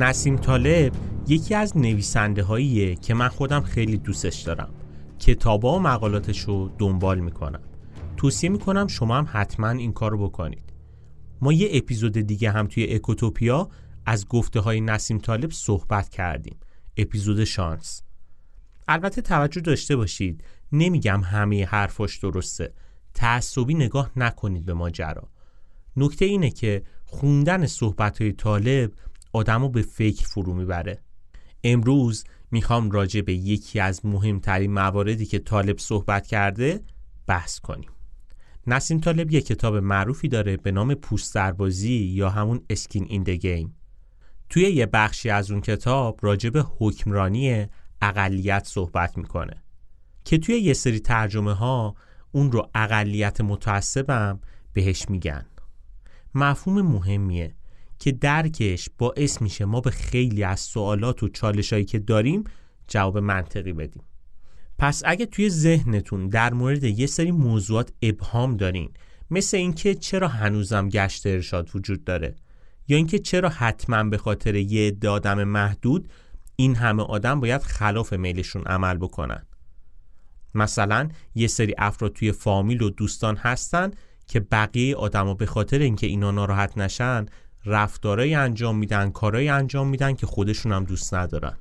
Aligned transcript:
نسیم 0.00 0.36
طالب 0.36 0.92
یکی 1.28 1.54
از 1.54 1.76
نویسنده 1.76 2.42
هاییه 2.42 2.94
که 2.94 3.14
من 3.14 3.28
خودم 3.28 3.60
خیلی 3.60 3.98
دوستش 3.98 4.40
دارم. 4.40 4.74
کتابا 5.18 5.76
و 5.76 5.78
مقالاتش 5.78 6.40
رو 6.40 6.70
دنبال 6.78 7.20
می‌کنم. 7.20 7.60
توصیه 8.16 8.50
می‌کنم 8.50 8.86
شما 8.86 9.18
هم 9.18 9.28
حتما 9.32 9.70
این 9.70 9.92
کار 9.92 10.10
رو 10.10 10.28
بکنید. 10.28 10.72
ما 11.40 11.52
یه 11.52 11.68
اپیزود 11.72 12.12
دیگه 12.12 12.50
هم 12.50 12.66
توی 12.66 12.94
اکوتوپیا 12.94 13.68
از 14.06 14.28
گفته 14.28 14.60
های 14.60 14.80
نسیم 14.80 15.18
طالب 15.18 15.50
صحبت 15.50 16.08
کردیم. 16.08 16.56
اپیزود 16.96 17.44
شانس. 17.44 18.02
البته 18.88 19.22
توجه 19.22 19.60
داشته 19.60 19.96
باشید 19.96 20.44
نمیگم 20.72 21.20
همه 21.20 21.64
حرفاش 21.64 22.18
درسته. 22.18 22.72
تعصبی 23.14 23.74
نگاه 23.74 24.10
نکنید 24.16 24.64
به 24.64 24.74
ماجرا. 24.74 25.28
نکته 25.96 26.24
اینه 26.24 26.50
که 26.50 26.82
خوندن 27.04 27.66
صحبت 27.66 28.22
های 28.22 28.32
طالب 28.32 28.92
آدمو 29.32 29.68
به 29.68 29.82
فکر 29.82 30.26
فرو 30.26 30.54
می‌بره. 30.54 30.98
امروز 31.64 32.24
می‌خوام 32.50 32.90
راجع 32.90 33.20
به 33.20 33.34
یکی 33.34 33.80
از 33.80 34.06
مهمترین 34.06 34.72
مواردی 34.72 35.26
که 35.26 35.38
طالب 35.38 35.78
صحبت 35.78 36.26
کرده 36.26 36.80
بحث 37.26 37.58
کنیم. 37.58 37.90
نسیم 38.66 39.00
طالب 39.00 39.32
یک 39.32 39.46
کتاب 39.46 39.76
معروفی 39.76 40.28
داره 40.28 40.56
به 40.56 40.70
نام 40.70 40.94
پوست 40.94 41.34
دربازی 41.34 41.94
یا 41.94 42.30
همون 42.30 42.60
اسکین 42.70 43.06
این 43.08 43.22
گیم 43.22 43.74
توی 44.48 44.62
یه 44.62 44.86
بخشی 44.86 45.30
از 45.30 45.50
اون 45.50 45.60
کتاب 45.60 46.18
راجع 46.22 46.50
به 46.50 46.64
حکمرانی 46.78 47.66
اقلیت 48.02 48.66
صحبت 48.66 49.18
می‌کنه 49.18 49.62
که 50.24 50.38
توی 50.38 50.54
یه 50.54 50.72
سری 50.72 51.00
ترجمه 51.00 51.52
ها 51.52 51.94
اون 52.32 52.52
رو 52.52 52.70
اقلیت 52.74 53.40
متعصبم 53.40 54.40
بهش 54.72 55.08
میگن. 55.08 55.46
مفهوم 56.34 56.82
مهمیه. 56.82 57.54
که 58.00 58.12
درکش 58.12 58.88
باعث 58.98 59.42
میشه 59.42 59.64
ما 59.64 59.80
به 59.80 59.90
خیلی 59.90 60.44
از 60.44 60.60
سوالات 60.60 61.22
و 61.22 61.28
چالشایی 61.28 61.84
که 61.84 61.98
داریم 61.98 62.44
جواب 62.88 63.18
منطقی 63.18 63.72
بدیم. 63.72 64.02
پس 64.78 65.02
اگه 65.04 65.26
توی 65.26 65.50
ذهنتون 65.50 66.28
در 66.28 66.52
مورد 66.52 66.84
یه 66.84 67.06
سری 67.06 67.30
موضوعات 67.30 67.92
ابهام 68.02 68.56
دارین 68.56 68.90
مثل 69.30 69.56
اینکه 69.56 69.94
چرا 69.94 70.28
هنوزم 70.28 70.88
گشت 70.88 71.26
ارشاد 71.26 71.70
وجود 71.74 72.04
داره 72.04 72.34
یا 72.88 72.96
اینکه 72.96 73.18
چرا 73.18 73.48
حتما 73.48 74.04
به 74.04 74.18
خاطر 74.18 74.54
یه 74.54 74.88
عده 74.88 75.34
محدود 75.34 76.12
این 76.56 76.74
همه 76.74 77.02
آدم 77.02 77.40
باید 77.40 77.62
خلاف 77.62 78.12
میلشون 78.12 78.62
عمل 78.62 78.96
بکنن؟ 78.96 79.46
مثلا 80.54 81.08
یه 81.34 81.46
سری 81.46 81.74
افراد 81.78 82.12
توی 82.12 82.32
فامیل 82.32 82.82
و 82.82 82.90
دوستان 82.90 83.36
هستن 83.36 83.90
که 84.26 84.40
بقیه 84.40 84.96
آدما 84.96 85.34
به 85.34 85.46
خاطر 85.46 85.78
اینکه 85.78 86.06
اینا 86.06 86.30
ناراحت 86.30 86.78
نشن 86.78 87.26
رفتارایی 87.66 88.34
انجام 88.34 88.76
میدن 88.76 89.10
کارایی 89.10 89.48
انجام 89.48 89.88
میدن 89.88 90.14
که 90.14 90.26
خودشون 90.26 90.72
هم 90.72 90.84
دوست 90.84 91.14
ندارن. 91.14 91.56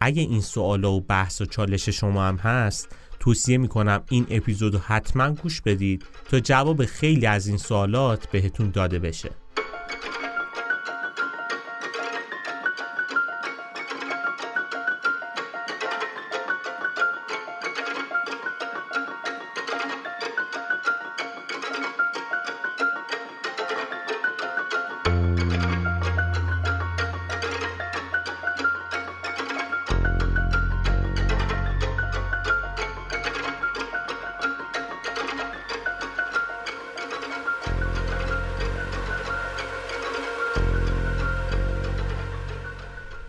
اگه 0.00 0.22
این 0.22 0.40
سوالا 0.40 0.92
و 0.92 1.00
بحث 1.00 1.40
و 1.40 1.46
چالش 1.46 1.88
شما 1.88 2.24
هم 2.24 2.36
هست 2.36 2.96
توصیه 3.20 3.58
می‌کنم 3.58 4.02
این 4.10 4.26
اپیزودو 4.30 4.78
حتما 4.78 5.30
گوش 5.30 5.60
بدید 5.60 6.04
تا 6.30 6.40
جواب 6.40 6.84
خیلی 6.84 7.26
از 7.26 7.46
این 7.46 7.58
سوالات 7.58 8.30
بهتون 8.30 8.70
داده 8.70 8.98
بشه. 8.98 9.30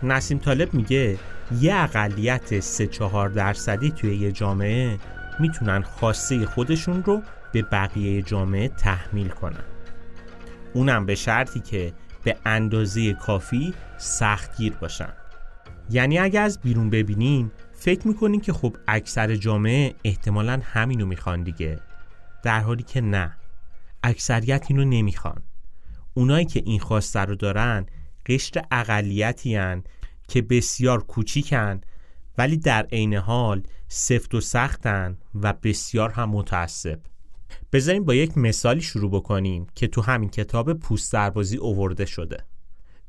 نسیم 0.06 0.38
طالب 0.38 0.74
میگه 0.74 1.18
یه 1.60 1.74
اقلیت 1.74 2.60
سه 2.60 2.86
چهار 2.86 3.28
درصدی 3.28 3.90
توی 3.90 4.16
یه 4.16 4.32
جامعه 4.32 4.98
می‌تونن 5.40 5.82
خواسته 5.82 6.46
خودشون 6.46 7.04
رو 7.04 7.22
به 7.52 7.62
بقیه 7.62 8.22
جامعه 8.22 8.68
تحمیل 8.68 9.28
کنن. 9.28 9.64
اونم 10.74 11.06
به 11.06 11.14
شرطی 11.14 11.60
که 11.60 11.92
به 12.24 12.36
اندازه 12.44 13.12
کافی 13.12 13.74
سختگیر 13.98 14.72
باشن. 14.72 15.12
یعنی 15.90 16.18
اگه 16.18 16.40
از 16.40 16.60
بیرون 16.60 16.90
ببینین 16.90 17.50
فکر 17.72 18.08
می‌کنین 18.08 18.40
که 18.40 18.52
خب 18.52 18.76
اکثر 18.88 19.34
جامعه 19.34 19.94
احتمالا 20.04 20.60
همینو 20.62 21.06
می‌خوان 21.06 21.42
دیگه. 21.42 21.80
در 22.42 22.60
حالی 22.60 22.82
که 22.82 23.00
نه. 23.00 23.36
اکثریت 24.02 24.66
اینو 24.68 24.84
نمی‌خوان. 24.84 25.42
اونایی 26.14 26.44
که 26.44 26.62
این 26.64 26.78
خواسته 26.78 27.20
رو 27.20 27.34
دارن 27.34 27.86
قشر 28.26 28.62
اقلیتی 28.70 29.56
که 30.28 30.42
بسیار 30.42 31.02
کوچیکن 31.02 31.80
ولی 32.38 32.56
در 32.56 32.86
عین 32.92 33.14
حال 33.14 33.62
سفت 33.88 34.34
و 34.34 34.40
سختن 34.40 35.18
و 35.34 35.52
بسیار 35.52 36.10
هم 36.10 36.30
متعصب. 36.30 37.00
بذاریم 37.72 38.04
با 38.04 38.14
یک 38.14 38.38
مثالی 38.38 38.80
شروع 38.80 39.10
بکنیم 39.10 39.66
که 39.74 39.86
تو 39.86 40.02
همین 40.02 40.28
کتاب 40.28 40.72
پوست 40.72 41.12
دربازی 41.12 41.56
اوورده 41.56 42.04
شده. 42.04 42.36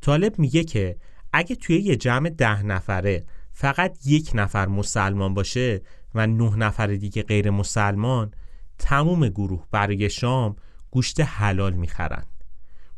طالب 0.02 0.40
میگه 0.40 0.64
که 0.64 0.98
اگه 1.34 1.56
توی 1.56 1.78
یه 1.78 1.96
جمع 1.96 2.30
ده 2.30 2.64
نفره 2.64 3.26
فقط 3.54 3.98
یک 4.06 4.32
نفر 4.34 4.68
مسلمان 4.68 5.34
باشه 5.34 5.82
و 6.16 6.28
نه 6.28 6.56
نفر 6.56 6.88
دیگه 6.88 7.24
غیر 7.24 7.50
مسلمان 7.50 8.32
تموم 8.78 9.30
گروه 9.30 9.66
برای 9.72 10.10
شام 10.10 10.56
گوشت 10.92 11.20
حلال 11.20 11.74
می‌خرن. 11.74 12.24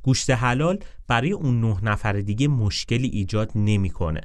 گوشت 0.10 0.30
حلال 0.30 0.80
برای 1.08 1.32
اون 1.32 1.62
نه 1.62 1.84
نفر 1.84 2.14
دیگه 2.14 2.48
مشکلی 2.48 3.08
ایجاد 3.08 3.52
نمی‌کنه. 3.56 4.22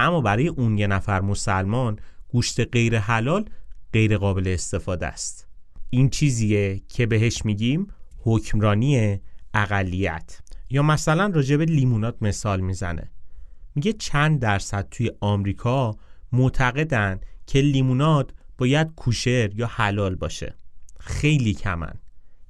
اما 0.00 0.20
برای 0.20 0.48
اون 0.48 0.78
یه 0.78 0.86
نفر 0.86 1.20
مسلمان 1.20 1.98
گوشت 2.28 2.72
غیر 2.72 2.98
حلال 2.98 3.44
غیر 3.92 4.18
قابل 4.18 4.48
استفاده 4.48 5.06
است. 5.06 5.48
این 5.90 6.08
چیزیه 6.10 6.80
که 6.88 7.06
بهش 7.06 7.44
میگیم 7.44 7.86
حکمرانی 8.18 9.20
اقلیت. 9.54 10.40
یا 10.70 10.82
مثلا 10.82 11.26
راجب 11.34 11.60
لیمونات 11.60 12.16
مثال 12.20 12.60
می‌زنه. 12.60 13.10
میگه 13.74 13.92
چند 13.92 14.40
درصد 14.40 14.88
توی 14.90 15.10
آمریکا 15.20 15.96
معتقدن 16.32 17.20
که 17.46 17.60
لیمونات 17.60 18.30
باید 18.58 18.94
کوشر 18.96 19.50
یا 19.54 19.66
حلال 19.66 20.14
باشه. 20.14 20.54
خیلی 21.00 21.54
کمن. 21.54 21.94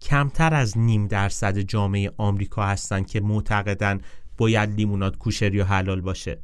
کمتر 0.03 0.55
از 0.55 0.79
نیم 0.79 1.07
درصد 1.07 1.59
جامعه 1.59 2.13
آمریکا 2.17 2.67
هستند 2.67 3.07
که 3.07 3.21
معتقدن 3.21 4.01
باید 4.37 4.71
لیموناد 4.71 5.19
کوشر 5.19 5.55
یا 5.55 5.65
حلال 5.65 6.01
باشه. 6.01 6.43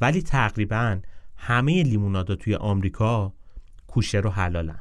ولی 0.00 0.22
تقریبا 0.22 1.00
همه 1.36 1.82
لیمونادا 1.82 2.36
توی 2.36 2.54
آمریکا 2.54 3.32
کوشر 3.86 4.26
و 4.26 4.30
حلالن. 4.30 4.80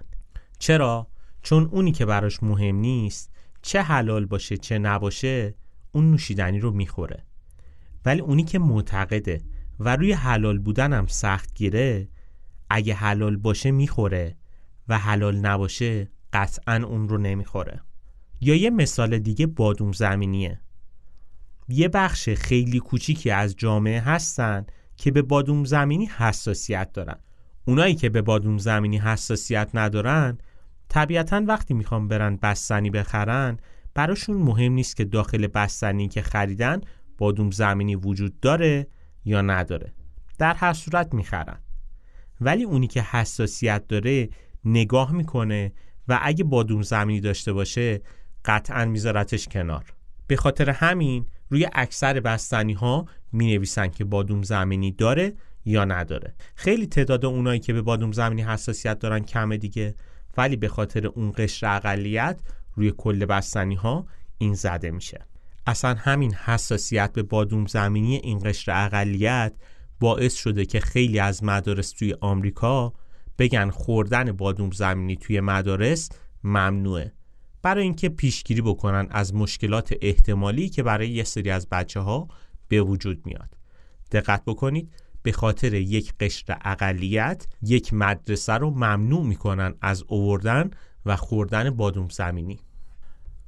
چرا؟ 0.59 1.07
چون 1.41 1.63
اونی 1.63 1.91
که 1.91 2.05
براش 2.05 2.43
مهم 2.43 2.75
نیست 2.75 3.31
چه 3.61 3.81
حلال 3.81 4.25
باشه 4.25 4.57
چه 4.57 4.77
نباشه 4.77 5.55
اون 5.91 6.11
نوشیدنی 6.11 6.59
رو 6.59 6.71
می‌خوره. 6.71 7.23
ولی 8.05 8.21
اونی 8.21 8.43
که 8.43 8.59
معتقده 8.59 9.41
و 9.79 9.95
روی 9.95 10.11
حلال 10.13 10.57
بودن 10.57 10.93
هم 10.93 11.07
سخت 11.07 11.53
گیره 11.53 12.09
اگه 12.69 12.93
حلال 12.93 13.37
باشه 13.37 13.71
می‌خوره 13.71 14.35
و 14.87 14.97
حلال 14.97 15.35
نباشه 15.35 16.09
قطعا 16.33 16.75
اون 16.75 17.09
رو 17.09 17.17
نمی‌خوره. 17.17 17.81
یا 18.41 18.55
یه 18.55 18.69
مثال 18.69 19.19
دیگه 19.19 19.47
بادوم 19.47 19.91
زمینیه. 19.91 20.59
یه 21.69 21.87
بخش 21.87 22.29
خیلی 22.29 22.79
کوچیکی 22.79 23.31
از 23.31 23.55
جامعه 23.55 23.99
هستن 23.99 24.65
که 24.97 25.11
به 25.11 25.21
بادوم 25.21 25.65
زمینی 25.65 26.05
حساسیت 26.05 26.93
دارن. 26.93 27.19
اونایی 27.65 27.95
که 27.95 28.09
به 28.09 28.21
بادوم 28.21 28.57
زمینی 28.57 28.97
حساسیت 28.97 29.69
ندارن 29.73 30.37
طبیعتا 30.89 31.43
وقتی 31.47 31.73
می‌خوام 31.73 32.07
برن 32.07 32.35
بستنی 32.35 32.89
بخرن 32.89 33.57
براشون 33.93 34.37
مهم 34.37 34.73
نیست 34.73 34.95
که 34.95 35.05
داخل 35.05 35.47
بستنی 35.47 36.07
که 36.07 36.21
خریدن 36.21 36.81
بادوم 37.17 37.51
زمینی 37.51 37.95
وجود 37.95 38.39
داره 38.39 38.87
یا 39.25 39.41
نداره. 39.41 39.93
در 40.37 40.53
هر 40.53 40.73
صورت 40.73 41.13
می‌خرن. 41.13 41.59
ولی 42.41 42.63
اونی 42.63 42.87
که 42.87 43.01
حساسیت 43.01 43.87
داره 43.87 44.29
نگاه 44.65 45.11
می‌کنه 45.11 45.71
و 46.07 46.19
اگه 46.21 46.43
بادوم 46.43 46.81
زمینی 46.81 47.19
داشته 47.19 47.53
باشه 47.53 48.01
قطعا 48.47 48.85
میذارتش 48.85 49.47
کنار. 49.47 49.93
به 50.27 50.35
خاطر 50.35 50.69
همین 50.69 51.25
روی 51.49 51.67
اکثر 51.73 52.19
بستنی 52.19 52.73
ها 52.73 53.05
می 53.31 53.55
نویسن 53.55 53.87
که 53.87 54.03
بادوم 54.03 54.43
زمینی 54.43 54.91
داره 54.91 55.33
یا 55.65 55.85
نداره. 55.85 56.35
خیلی 56.55 56.87
تعداد 56.87 57.25
اونایی 57.25 57.59
که 57.59 57.73
به 57.73 57.81
بادوم 57.81 58.11
زمینی 58.11 58.41
حساسیت 58.41 58.99
دارن 58.99 59.19
کمه 59.19 59.57
دیگه 59.57 59.95
ولی 60.37 60.55
به 60.55 60.67
خاطر 60.67 61.07
اون 61.07 61.33
قشر 61.37 61.75
اقلیت 61.75 62.39
روی 62.75 62.93
کل 62.97 63.25
بستنی 63.25 63.75
ها 63.75 64.07
این 64.37 64.53
زده 64.53 64.91
میشه. 64.91 65.25
اصلا 65.67 65.93
همین 65.93 66.33
حساسیت 66.33 67.13
به 67.13 67.23
بادوم 67.23 67.65
زمینی 67.65 68.15
این 68.15 68.39
قشر 68.39 68.85
اقلیت 68.85 69.53
باعث 69.99 70.35
شده 70.35 70.65
که 70.65 70.79
خیلی 70.79 71.19
از 71.19 71.43
مدارس 71.43 71.91
توی 71.91 72.15
آمریکا 72.21 72.93
بگن 73.37 73.69
خوردن 73.69 74.31
بادوم 74.31 74.71
زمینی 74.71 75.15
توی 75.15 75.39
مدارس 75.39 76.09
ممنوعه. 76.43 77.11
برای 77.61 77.83
اینکه 77.83 78.09
پیشگیری 78.09 78.61
بکنن 78.61 79.07
از 79.11 79.35
مشکلات 79.35 79.93
احتمالی 80.01 80.69
که 80.69 80.83
برای 80.83 81.09
یه 81.09 81.23
سری 81.23 81.49
از 81.49 81.69
بچه 81.69 81.99
ها 81.99 82.27
به 82.67 82.81
وجود 82.81 83.25
میاد. 83.25 83.57
دقت 84.11 84.45
بکنید 84.45 84.93
به 85.23 85.31
خاطر 85.31 85.73
یک 85.73 86.13
قشر 86.19 86.57
اقلیت 86.61 87.47
یک 87.61 87.93
مدرسه 87.93 88.53
رو 88.53 88.69
ممنوع 88.69 89.25
می‌کنن 89.25 89.73
از 89.81 90.03
اووردن 90.07 90.71
و 91.05 91.15
خوردن 91.15 91.69
بادوم 91.69 92.09
زمینی. 92.09 92.59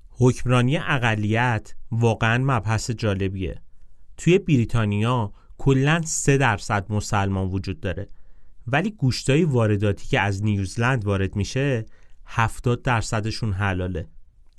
حکمرانی 0.09 0.77
اقلیت 0.77 1.73
واقعا 1.91 2.43
مبحث 2.43 2.91
جالبیه. 2.91 3.61
توی 4.17 4.39
بریتانیا 4.39 5.33
کلا 5.57 6.01
3 6.05 6.37
درصد 6.37 6.91
مسلمان 6.91 7.47
وجود 7.47 7.79
داره. 7.79 8.09
ولی 8.67 8.91
گوشتای 8.91 9.43
وارداتی 9.43 10.07
که 10.07 10.19
از 10.19 10.43
نیوزلند 10.43 11.05
وارد 11.05 11.35
میشه 11.35 11.85
70 12.31 12.81
درصدشون 12.81 13.53
حلاله. 13.53 14.07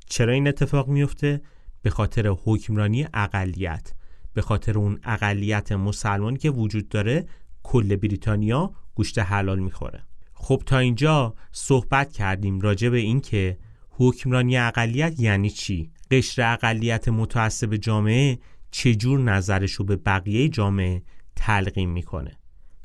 چرا 0.07 0.33
این 0.33 0.49
اتفاق 0.49 0.89
میفته؟ 0.89 1.41
به 1.83 1.91
خاطر 1.91 2.35
حکمرانی 2.45 3.07
اقلیت. 3.15 3.93
به 4.35 4.43
خاطر 4.43 4.79
اون 4.79 5.01
اقلیت 5.05 5.73
مسلمانی 5.73 6.39
که 6.39 6.51
وجود 6.51 6.89
داره 6.89 7.27
کل 7.63 7.97
بریتانیا 7.97 8.71
گوشت 8.95 9.19
حلال 9.19 9.59
می‌خوره. 9.59 10.03
خب 10.33 10.63
تا 10.67 10.79
اینجا 10.79 11.35
صحبت 11.53 12.13
کردیم 12.13 12.61
راجع 12.61 12.89
به 12.89 12.99
این 12.99 13.21
که 13.21 13.59
حکمرانی 13.91 14.59
اقلیت 14.59 15.21
یعنی 15.21 15.51
چی؟ 15.51 15.91
قشر 16.11 16.53
اقلیت 16.53 17.09
متعصب 17.09 17.77
جامعه 17.77 18.39
چجور 18.71 19.21
نظرش 19.21 19.73
رو 19.73 19.85
به 19.85 19.97
بقیه 19.97 20.49
جامعه 20.49 21.03
تلقیم 21.37 21.91
می‌کنه؟ 21.91 22.37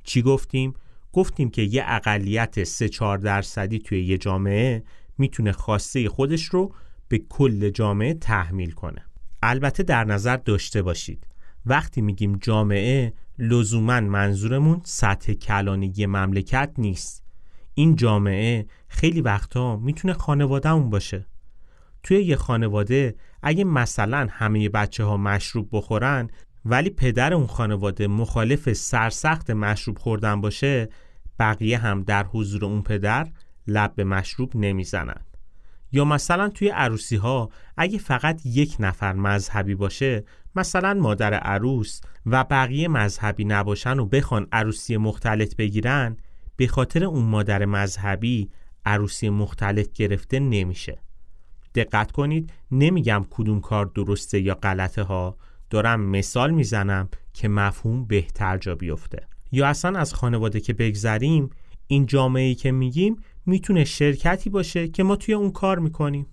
چی 0.04 0.22
گفتیم؟ 0.22 0.74
گفتیم 1.16 1.50
که 1.50 1.62
یه 1.62 1.84
اقلیت 1.88 2.64
3 2.64 2.90
4 2.90 3.18
درصدی 3.18 3.80
توی 3.80 4.06
یه 4.06 4.18
جامعه 4.18 4.84
می‌تونه 5.18 5.52
خواسته 5.52 6.10
خودش 6.10 6.44
رو 6.44 6.74
به 7.08 7.18
کل 7.18 7.70
جامعه 7.70 8.14
تحمیل 8.14 8.72
کنه. 8.72 9.06
البته 9.44 9.84
در 9.84 10.04
نظر 10.04 10.38
داشته 10.38 10.82
باشید. 10.82 11.28
وقتی 11.66 12.02
میگیم 12.02 12.38
جامعه 12.42 13.14
لزوما 13.40 14.00
منظورمون 14.00 14.82
سطح 14.84 15.34
کلانگی 15.34 16.06
مملکت 16.06 16.74
نیست. 16.78 17.24
این 17.74 17.96
جامعه 17.96 18.66
خیلی 18.88 19.22
وقتا 19.22 19.78
می‌تونه 19.78 20.14
خانوادهمون 20.14 20.90
باشه. 20.90 21.26
توی 22.04 22.24
یه 22.24 22.36
خانواده 22.36 23.16
اگه 23.44 23.64
مثلا 23.64 24.28
همه 24.32 24.70
بچه 24.70 25.04
ها 25.04 25.18
مشروب 25.18 25.70
بخورن 25.72 26.30
ولی 26.66 26.90
پدر 26.90 27.34
اون 27.34 27.48
خانواده 27.48 28.08
مخالف 28.08 28.74
سرسخت 28.74 29.52
مشروب 29.52 29.98
خوردن 29.98 30.42
باشه 30.42 30.90
بقیه 31.40 31.78
هم 31.78 32.04
در 32.04 32.26
حضور 32.26 32.66
اون 32.66 32.82
پدر 32.82 33.28
لب 33.68 33.96
به 33.96 34.04
مشروب 34.04 34.56
نمی‌زنن 34.56 35.22
یا 35.92 36.06
مثلا 36.06 36.50
توی 36.50 36.70
عروسی 36.70 37.16
ها 37.16 37.50
اگه 37.78 37.98
فقط 37.98 38.46
یک 38.46 38.76
نفر 38.80 39.14
مذهبی 39.14 39.76
باشه 39.76 40.24
مثلا 40.56 40.94
مادر 40.94 41.34
عروس 41.34 42.02
و 42.26 42.44
بقیه 42.44 42.88
مذهبی 42.88 43.46
نباشن 43.46 44.00
و 44.00 44.06
بخوان 44.06 44.48
عروسی 44.52 44.98
مختلط 44.98 45.56
بگیرن 45.56 46.18
به 46.56 46.68
خاطر 46.68 47.04
اون 47.04 47.24
مادر 47.24 47.66
مذهبی 47.66 48.50
عروسی 48.86 49.30
مختلط 49.30 49.92
گرفته 49.94 50.40
نمیشه. 50.40 51.00
دقت 51.76 52.12
کنید 52.12 52.54
نمیگم 52.72 53.26
کدوم 53.30 53.62
کار 53.62 53.86
درسته 53.86 54.40
یا 54.40 54.56
غلطه 54.56 55.04
ها. 55.04 55.38
دارم 55.70 56.02
مثال 56.02 56.52
می‌زنم 56.52 57.10
که 57.34 57.48
مفهوم 57.48 58.06
بهتر 58.06 58.58
جا 58.58 58.76
بیفته. 58.76 59.28
یا 59.52 59.68
اصلا 59.68 60.00
از 60.00 60.14
خانواده 60.14 60.60
که 60.60 60.74
بگذریم 60.74 61.50
این 61.88 62.06
جامعه 62.06 62.56
که 62.56 62.72
میگیم 62.72 63.16
می‌تونه 63.46 63.84
شرکتی 63.84 64.50
باشه 64.50 64.88
که 64.88 65.04
ما 65.04 65.16
توی 65.16 65.34
اون 65.34 65.52
کار 65.52 65.80
می‌کنیم. 65.80 66.28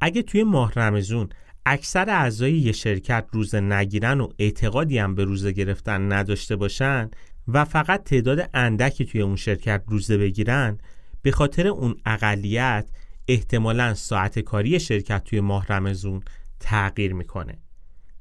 اگه 0.00 0.22
توی 0.22 0.42
ماه 0.42 0.72
رمزون 0.76 1.28
اکثر 1.66 2.10
اعضای 2.10 2.52
یه 2.52 2.72
شرکت 2.72 3.26
روزه 3.32 3.60
نگیرن 3.60 4.20
و 4.20 4.28
اعتقادی 4.38 4.98
هم 4.98 5.14
به 5.14 5.24
روزه 5.24 5.52
گرفتن 5.52 6.12
نداشته 6.12 6.56
باشن 6.56 7.10
و 7.48 7.64
فقط 7.64 8.04
تعداد 8.04 8.50
اندکی 8.54 9.04
توی 9.04 9.20
اون 9.20 9.36
شرکت 9.36 9.82
روزه 9.86 10.18
بگیرن 10.18 10.78
به 11.22 11.30
خاطر 11.30 11.66
اون 11.66 11.96
اقلیت 12.06 12.90
احتمالا 13.28 13.94
ساعت 13.94 14.38
کاری 14.38 14.80
شرکت 14.80 15.24
توی 15.24 15.40
ماه 15.40 15.66
رمزون 15.68 16.22
تغییر 16.60 17.12
می‌کنه. 17.12 17.58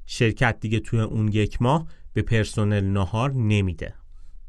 شرکت 0.05 0.57
دیگه 0.59 0.79
توی 0.79 0.99
اون 0.99 1.27
یک 1.27 1.61
ماه 1.61 1.87
به 2.13 2.21
پرسنل 2.21 2.83
نهار 2.83 3.33
نمیده. 3.33 3.93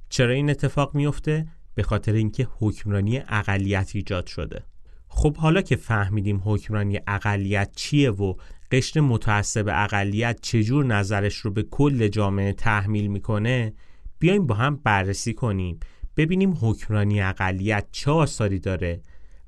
چرا 0.09 0.33
این 0.33 0.51
اتفاق 0.51 0.95
میفته 0.95 1.47
به 1.75 1.83
خاطر 1.83 2.13
اینکه 2.13 2.49
حکمرانی 2.59 3.23
اقلیت 3.29 3.91
ایجاد 3.95 4.27
شده. 4.27 4.65
خب 5.09 5.37
حالا 5.37 5.63
که 5.63 5.77
فهمیدیم 5.77 6.43
حکمرانی 6.45 7.01
اقلیت 7.07 7.71
چیه 7.77 8.11
و 8.11 8.35
قشر 8.73 9.01
متعصب 9.01 9.69
اقلیت 9.69 10.39
چجور 10.43 10.85
نظرش 10.85 11.37
رو 11.37 11.51
به 11.51 11.63
کل 11.63 12.09
جامعه 12.09 12.53
تحمیل 12.53 13.07
می‌کنه 13.07 13.73
بیایم 14.19 14.47
با 14.47 14.55
هم 14.55 14.77
بررسی 14.77 15.35
کنیم. 15.35 15.81
ببینیم 16.17 16.59
حکمرانی 16.61 17.23
اقلیت 17.23 17.87
چه 17.93 18.11
آثاری 18.11 18.59
داره 18.59 19.01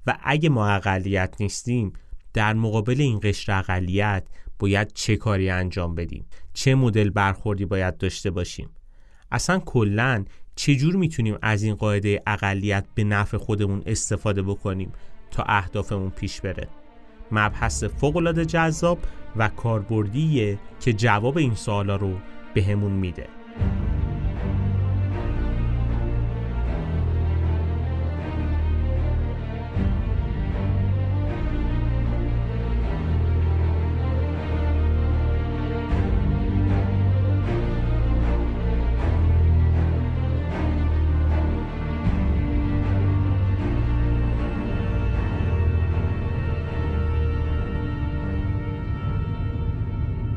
و 0.06 0.18
اگه 0.22 0.48
ما 0.48 0.68
اقلیت 0.68 1.34
نیستیم 1.40 1.92
در 2.32 2.54
مقابل 2.54 3.00
این 3.00 3.20
قشر 3.22 3.58
اقلیت 3.58 4.26
باید 4.58 4.92
چه 4.92 5.16
کاری 5.16 5.50
انجام 5.50 5.94
بدیم؟ 5.94 6.26
چه 6.54 6.74
مدل 6.74 7.10
برخوردی 7.10 7.64
باید 7.64 7.96
داشته 7.96 8.30
باشیم؟ 8.30 8.70
اصلا 9.30 9.58
کلا 9.58 10.24
چجور 10.56 10.96
می‌تونیم 10.96 11.38
از 11.42 11.62
این 11.62 11.74
قاعده 11.74 12.22
اقلیت 12.26 12.84
به 12.94 13.04
نفع 13.04 13.36
خودمون 13.36 13.82
استفاده 13.86 14.42
بکنیم 14.42 14.92
تا 15.30 15.42
اهدافمون 15.42 16.10
پیش 16.10 16.40
بره؟ 16.40 16.68
مبحث 17.32 17.84
فوقالعاده 17.84 18.44
جذاب 18.44 18.98
و 19.36 19.48
کاربردیه 19.48 20.58
که 20.80 20.92
جواب 20.92 21.38
این 21.38 21.54
سوالا 21.54 21.96
رو 21.96 22.16
بهمون 22.54 22.92
میده. 22.92 23.26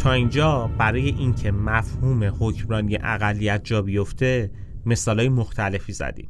تا 0.04 0.12
اینجا 0.12 0.68
برای 0.78 1.10
اینکه 1.10 1.52
مفهوم 1.52 2.24
حکمرانی 2.40 2.98
اقلیت 3.02 3.64
جا 3.64 3.82
بیفته 3.82 4.52
مثالای 4.86 5.30
مختلفی 5.30 5.94
زدیم. 5.94 6.30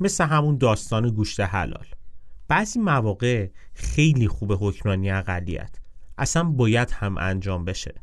مثل 0.00 0.24
همون 0.24 0.58
داستان 0.58 1.10
گوشت 1.10 1.40
حلال. 1.40 1.86
بعضی 2.48 2.78
مواقع 2.78 3.48
خیلی 3.74 4.28
خوب 4.28 4.52
حکمرانی 4.60 5.10
اقلیت 5.10 5.76
اصلا 6.18 6.44
باید 6.44 6.90
هم 6.90 7.18
انجام 7.18 7.64
بشه. 7.64 7.94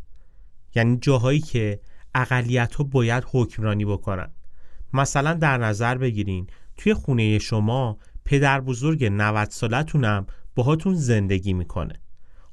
یعنی 0.76 0.98
جاهایی 0.98 1.40
که 1.40 1.80
اقلیت 2.16 2.76
ها 2.76 2.84
باید 2.84 3.24
حکمرانی 3.32 3.86
بکنن. 3.86 4.32
مثلا 4.94 5.34
در 5.34 5.58
نظر 5.58 5.98
بگیرین 5.98 6.48
توی 6.78 6.94
خونه 6.94 7.40
شما 7.40 7.98
پدر 8.26 8.62
بزرگ 8.62 9.06
90 9.06 9.50
سالتونم 9.50 10.26
باهاتون 10.56 10.96
زندگی 10.96 11.54
می‌کنه. 11.54 11.94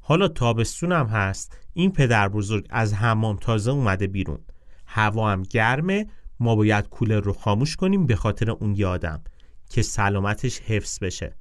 حالا 0.01 0.27
تابستون 0.27 0.91
هم 0.91 1.05
هست 1.05 1.57
این 1.79 1.91
پدر 1.91 2.29
بزرگ 2.29 2.65
از 2.69 2.93
حمام 2.93 3.37
تازه 3.37 3.71
اومده 3.71 4.07
بیرون. 4.07 4.39
هوا 4.85 5.31
هم 5.31 5.43
گرمه 5.43 6.07
ما 6.39 6.55
باید 6.55 6.89
کولر 6.89 7.19
رو 7.19 7.33
خاموش 7.33 7.75
کنیم 7.75 8.05
به 8.05 8.15
خاطر 8.15 8.51
اون 8.51 8.75
یادم 8.75 9.21
که 9.69 9.81
سلامتش 9.81 10.59
حفظ 10.59 10.99
بشه. 10.99 11.35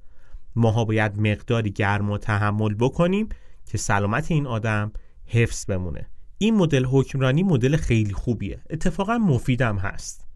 ماها 0.57 0.85
باید 0.85 1.21
مقداری 1.21 1.71
گرما 1.71 2.19
تحمل 2.19 2.75
بکنیم 2.75 3.29
که 3.67 3.79
سلامت 3.79 4.31
این 4.31 4.47
آدم 4.47 4.93
حفظ 5.27 5.65
بمونه. 5.67 6.07
این 6.39 6.55
مدل 6.55 6.85
حکمرانی 6.85 7.43
مدل 7.43 7.77
خیلی 7.77 8.13
خوبیه. 8.13 8.63
اتفاقا 8.71 9.19
مفیدم 9.19 9.79
هست. 9.79 10.27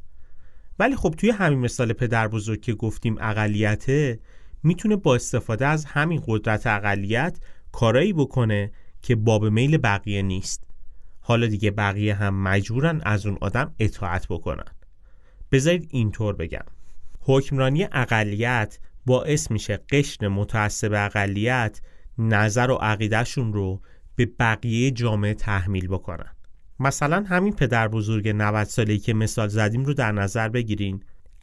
ولی 0.78 0.96
خب 0.96 1.14
توی 1.18 1.30
همین 1.30 1.58
مثال 1.58 1.92
پدر 1.92 2.28
بزرگ 2.28 2.60
که 2.60 2.74
گفتیم 2.74 3.16
اقلیته 3.20 4.20
می‌تونه 4.62 4.96
با 4.96 5.14
استفاده 5.14 5.66
از 5.66 5.84
همین 5.84 6.22
قدرت 6.26 6.66
اقلیت 6.66 7.38
کارایی 7.72 8.12
بکنه 8.12 8.70
که 9.02 9.16
باب 9.16 9.44
میل 9.44 9.76
بقیه 9.76 10.22
نیست. 10.22 10.64
حالا 11.20 11.46
دیگه 11.46 11.70
بقیه 11.70 12.14
هم 12.14 12.42
مجبورن 12.42 13.00
از 13.04 13.26
اون 13.26 13.38
آدم 13.40 13.74
اطاعت 13.78 14.26
بکنن. 14.28 14.64
بذارید 15.52 15.88
اینطور 15.90 16.36
بگم. 16.36 16.64
حکمرانی 17.20 17.84
اقلیت 17.92 18.78
باعث 19.06 19.50
میشه 19.50 19.80
قشن 19.90 20.28
متعصب 20.28 20.92
اقلیت 20.94 21.80
نظر 22.18 22.70
و 22.70 22.74
عقیدهشون 22.74 23.52
رو 23.52 23.80
به 24.16 24.26
بقیه 24.38 24.90
جامعه 24.90 25.34
تحمیل 25.34 25.88
بکنن. 25.88 26.32
مثلا 26.80 27.24
همین 27.28 27.52
پدر 27.52 27.88
بزرگ 27.88 28.28
90 28.28 28.64
ساله‌ای 28.64 28.98
که 28.98 29.14
مثال 29.14 29.48
زدیم 29.48 29.84
رو 29.84 29.94
در 29.94 30.12
نظر 30.12 30.48
بگیرین. 30.48 31.02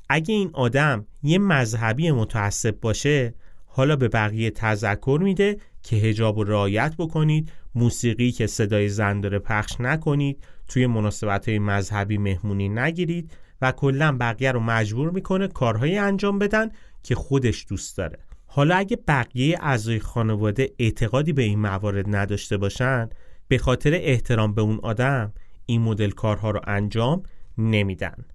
اگه 0.09 0.33
این 0.33 0.49
آدم 0.53 1.05
یه 1.23 1.37
مذهبی 1.37 2.11
متعصب 2.11 2.79
باشه 2.79 3.33
حالا 3.65 3.95
به 3.95 4.07
بقیه 4.07 4.51
تذکر 4.51 5.19
میده 5.23 5.57
که 5.83 5.95
هجاب 5.95 6.37
رو 6.37 6.43
رعایت 6.43 6.95
بکنید 6.97 7.51
موسیقی 7.75 8.31
که 8.31 8.47
صدای 8.47 8.89
زن 8.89 9.21
داره 9.21 9.39
پخش 9.39 9.75
نکنید 9.79 10.43
توی 10.67 10.87
مناسبت 10.87 11.49
های 11.49 11.59
مذهبی 11.59 12.17
مهمونی 12.17 12.69
نگیرید 12.69 13.31
و 13.61 13.71
کلا 13.71 14.17
بقیه 14.19 14.51
رو 14.51 14.59
مجبور 14.59 15.11
می‌کنه 15.11 15.47
کارهایی 15.47 15.97
انجام 15.97 16.39
بدن 16.39 16.69
که 17.03 17.15
خودش 17.15 17.65
دوست 17.69 17.97
داره. 17.97 18.19
حالا 18.45 18.75
اگه 18.75 18.97
بقیه 19.07 19.57
اعضای 19.61 19.99
خانواده 19.99 20.69
اعتقادی 20.79 21.33
به 21.33 21.43
این 21.43 21.59
موارد 21.59 22.15
نداشته 22.15 22.57
باشن 22.57 23.09
به 23.47 23.57
خاطر 23.57 23.93
احترام 23.93 24.53
به 24.53 24.61
اون 24.61 24.79
آدم 24.83 25.33
این 25.65 25.81
مدل 25.81 26.09
کارها 26.09 26.51
رو 26.51 26.61
انجام 26.67 27.23
نمیدن. 27.57 28.25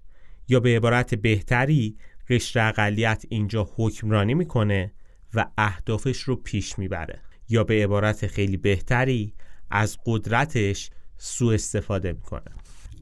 یا 0.47 0.59
به 0.59 0.75
عبارت 0.75 1.15
بهتری 1.15 1.97
قشر 2.29 2.67
اقلیت 2.67 3.25
اینجا 3.29 3.69
حکمرانی 3.75 4.33
می‌کنه 4.33 4.91
و 5.33 5.45
اهدافش 5.57 6.19
رو 6.19 6.35
پیش 6.35 6.79
می‌بره. 6.79 7.21
یا 7.49 7.63
به 7.63 7.83
عبارت 7.83 8.27
خیلی 8.27 8.57
بهتری 8.57 9.33
از 9.71 9.97
قدرتش 10.05 10.89
سوء 11.17 11.53
استفاده 11.53 12.13
می‌کنه. 12.13 12.51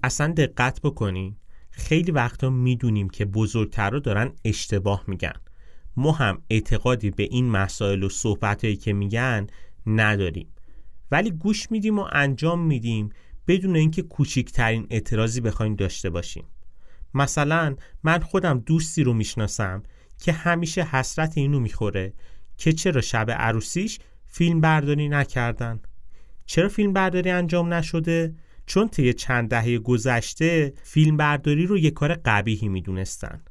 اصلا 0.04 0.34
دقت 0.34 0.82
بکنین 0.82 1.36
خیلی 1.70 2.12
وقتا 2.12 2.50
می‌دونیم 2.50 3.10
که 3.10 3.26
بزرگتر 3.26 3.90
دارن 3.90 4.32
اشتباه 4.46 5.04
میگن. 5.08 5.34
ما 5.98 6.12
هم 6.12 6.42
اعتقادی 6.50 7.12
به 7.12 7.24
این 7.24 7.50
مسائل 7.50 8.04
و 8.04 8.10
صحبتهایی 8.10 8.76
که 8.76 8.94
میگن 8.94 9.48
نداریم. 9.88 10.48
ولی 11.12 11.32
گوش 11.32 11.72
میدیم 11.72 12.00
و 12.00 12.08
انجام 12.12 12.66
میدیم 12.66 13.10
بدون 13.48 13.76
اینکه 13.76 14.02
کوچکترین 14.02 14.88
اعتراضی 14.90 15.42
بخوایم 15.42 15.76
داشته 15.76 16.10
باشیم. 16.10 16.46
مثلا 17.14 17.76
من 18.04 18.20
خودم 18.20 18.60
دوستی 18.60 19.04
رو 19.04 19.14
می‌شناسم 19.14 19.84
که 20.20 20.32
همیشه 20.32 20.84
حسرت 20.84 21.38
اینو 21.38 21.60
می‌خوره 21.60 22.14
که 22.58 22.74
چرا 22.74 23.02
شب 23.02 23.32
عروسیش 23.32 24.00
فیلم 24.36 24.62
برداری 24.62 25.10
نکردن. 25.10 25.80
چرا 26.46 26.70
فیلم 26.70 26.94
برداری 26.94 27.30
انجام 27.30 27.74
نشده؟ 27.74 28.36
چون 28.66 28.88
طی 28.88 29.14
چند 29.14 29.50
دهه 29.50 29.78
گذشته 29.80 30.74
فیلم 30.84 31.18
برداری 31.18 31.66
رو 31.66 31.78
یه 31.78 31.92
کار 31.92 32.14
قبیهی 32.14 32.68
می‌دونستن. 32.68 33.44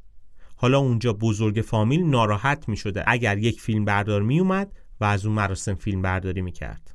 حالا 0.56 0.78
اونجا 0.78 1.12
بزرگ 1.12 1.60
فامیل 1.60 2.02
ناراحت 2.02 2.68
می 2.68 2.76
شده 2.76 3.04
اگر 3.06 3.38
یک 3.38 3.60
فیلم 3.60 3.84
بردار 3.84 4.22
می 4.22 4.40
اومد 4.40 4.72
و 5.00 5.04
از 5.04 5.26
اون 5.26 5.34
مراسم 5.34 5.74
فیلم 5.74 6.02
برداری 6.02 6.42
می 6.42 6.52
کرد 6.52 6.94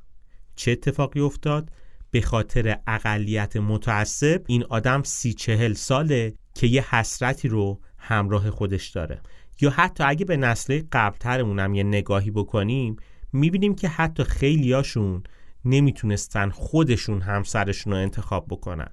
چه 0.56 0.72
اتفاقی 0.72 1.20
افتاد؟ 1.20 1.72
به 2.12 2.22
خاطر 2.22 2.80
اقلیت 2.88 3.58
متعصب 3.58 4.42
این 4.48 4.64
آدم 4.64 5.04
سی 5.04 5.34
چهل 5.34 5.74
ساله 5.74 6.34
که 6.54 6.68
یه 6.68 6.96
حسرتی 6.96 7.48
رو 7.48 7.82
همراه 7.98 8.50
خودش 8.50 8.88
داره. 8.88 9.22
یا 9.62 9.70
حتی 9.70 10.04
اگه 10.04 10.26
به 10.26 10.38
نسل 10.38 10.82
قبلترمون 10.92 11.60
هم 11.60 11.76
یه 11.76 11.84
نگاهی 11.84 12.32
بکنیم 12.32 12.96
می‌بینیم 13.34 13.76
که 13.76 13.88
حتی 13.88 14.24
خیلیاشون 14.24 15.24
نمی‌تونستن 15.66 16.50
خودشون 16.50 17.22
همسرشون 17.22 17.94
رو 17.94 18.00
انتخاب 18.00 18.46
بکنن. 18.50 18.90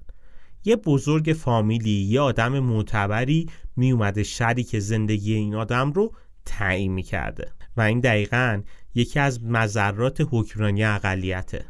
یه 0.65 0.75
بزرگ 0.75 1.35
فامیلی 1.39 1.91
یه 1.91 2.21
آدم 2.21 2.59
معتبری 2.59 3.49
میومده 3.75 4.23
شریک 4.23 4.79
زندگی 4.79 5.33
این 5.33 5.55
آدم 5.55 5.91
رو 5.91 6.11
تعیین 6.45 6.91
می‌کرده. 6.91 7.51
و 7.77 7.81
این 7.81 7.99
دقیقا 7.99 8.61
یکی 8.95 9.19
از 9.19 9.43
مذرات 9.43 10.27
حکمرانی 10.31 10.83
اقلیته. 10.83 11.65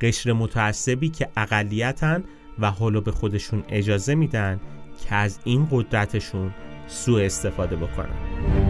قشر 0.00 0.32
متعصبی 0.32 1.08
که 1.08 1.28
اقلیتن 1.36 2.24
و 2.58 2.70
حالا 2.70 3.00
به 3.00 3.12
خودشون 3.12 3.64
اجازه 3.68 4.14
میدن 4.14 4.60
که 5.04 5.14
از 5.14 5.38
این 5.44 5.68
قدرتشون 5.70 6.54
سوء 6.88 7.24
استفاده 7.24 7.76
بکنن. 7.76 8.69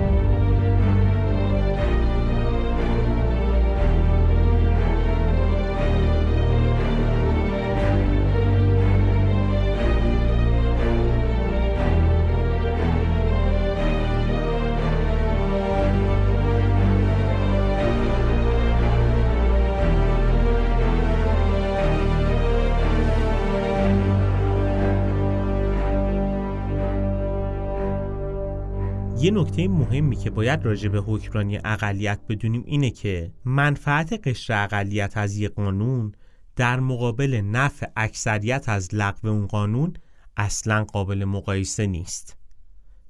یه 29.22 29.30
نکته 29.30 29.68
مهمی 29.68 30.16
که 30.16 30.30
باید 30.30 30.64
راجع 30.64 30.88
به 30.88 30.98
حکمرانی 30.98 31.58
اقلیت 31.64 32.20
بدونیم 32.28 32.62
اینه 32.66 32.90
که 32.90 33.32
منفعت 33.44 34.28
قشر 34.28 34.64
اقلیت 34.64 35.16
از 35.16 35.36
یه 35.36 35.48
قانون 35.48 36.12
در 36.56 36.80
مقابل 36.80 37.40
نفع 37.44 37.86
اکثریت 37.96 38.68
از 38.68 38.94
لغو 38.94 39.28
اون 39.28 39.46
قانون 39.46 39.94
اصلا 40.36 40.84
قابل 40.84 41.24
مقایسه 41.24 41.86
نیست 41.86 42.36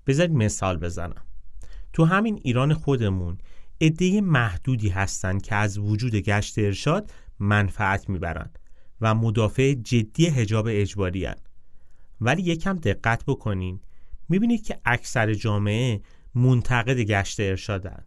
بذارید 0.07 0.33
مثال 0.33 0.77
بزنم 0.77 1.25
تو 1.93 2.05
همین 2.05 2.41
ایران 2.43 2.75
خودمون 2.75 3.39
عده 3.81 4.21
محدودی 4.21 4.89
هستن 4.89 5.39
که 5.39 5.55
از 5.55 5.79
وجود 5.79 6.15
گشت 6.15 6.59
ارشاد 6.59 7.11
منفعت 7.39 8.09
می‌برند 8.09 8.59
و 9.01 9.15
مدافع 9.15 9.75
جدی 9.75 10.27
هجاب 10.27 10.67
اجباری 10.71 11.25
هن. 11.25 11.37
ولی 12.21 12.43
یکم 12.43 12.77
دقت 12.77 13.25
بکنین 13.27 13.81
می‌بینید 14.31 14.67
که 14.67 14.81
اکثر 14.85 15.35
جامعه 15.35 16.01
منتقد 16.35 17.01
گشت 17.01 17.41
ارشادن. 17.41 18.05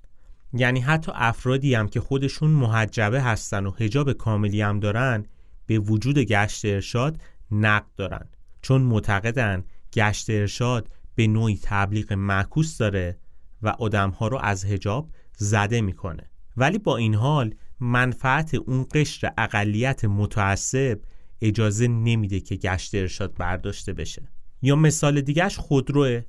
یعنی 0.54 0.80
حتی 0.80 1.12
افرادی 1.16 1.76
هم 1.76 1.88
که 1.88 2.00
خودشون 2.00 2.50
محجبه 2.50 3.22
هستن 3.22 3.66
و 3.66 3.72
هجاب 3.72 4.14
کاملی 4.14 4.62
هم 4.62 4.80
دارن 4.80 5.26
به 5.66 5.80
وجود 5.80 6.18
گشت 6.18 6.66
ارشاد 6.66 7.22
نقد 7.52 7.96
دارن. 7.96 8.30
چون 8.62 8.82
معتقدن 8.82 9.64
گشت 9.94 10.30
ارشاد 10.30 10.90
به 11.16 11.28
نوعی 11.28 11.60
تبلیغ 11.64 12.14
معکوس 12.14 12.78
داره 12.78 13.18
و 13.62 13.68
آدمها 13.68 14.28
رو 14.28 14.38
از 14.38 14.66
هجاب 14.66 15.10
زده 15.38 15.82
می‌کنه. 15.82 16.30
ولی 16.58 16.78
با 16.78 16.98
این 16.98 17.16
حال 17.16 17.56
منفعت 17.80 18.54
اون 18.56 18.86
قشر 18.94 19.34
اقلیت 19.38 20.06
متعصب 20.06 21.00
اجازه 21.42 21.88
نمیده 21.88 22.40
که 22.40 22.56
گشت 22.56 22.96
ارشاد 22.96 23.34
برداشته 23.34 23.94
بشه. 23.94 24.28
یا 24.66 24.76
مثال 24.76 25.22
دیگهش 25.22 25.58
خودروه. 25.58 26.22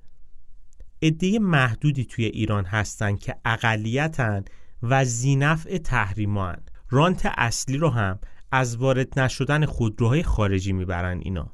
عده 1.03 1.39
محدودی 1.39 2.05
توی 2.05 2.25
ایران 2.25 2.65
هستن 2.65 3.17
که 3.17 3.37
اقلیتن 3.45 4.45
و 4.83 5.05
زینفع 5.05 5.79
تحریمان 5.79 6.57
رانت 6.91 7.33
اصلی 7.37 7.77
رو 7.77 7.89
هم 7.91 8.19
از 8.53 8.77
وارد 8.77 9.19
نشدن 9.21 9.67
خودروهای 9.67 10.23
خارجی 10.23 10.73
می‌برن 10.73 11.19
اینا. 11.19 11.53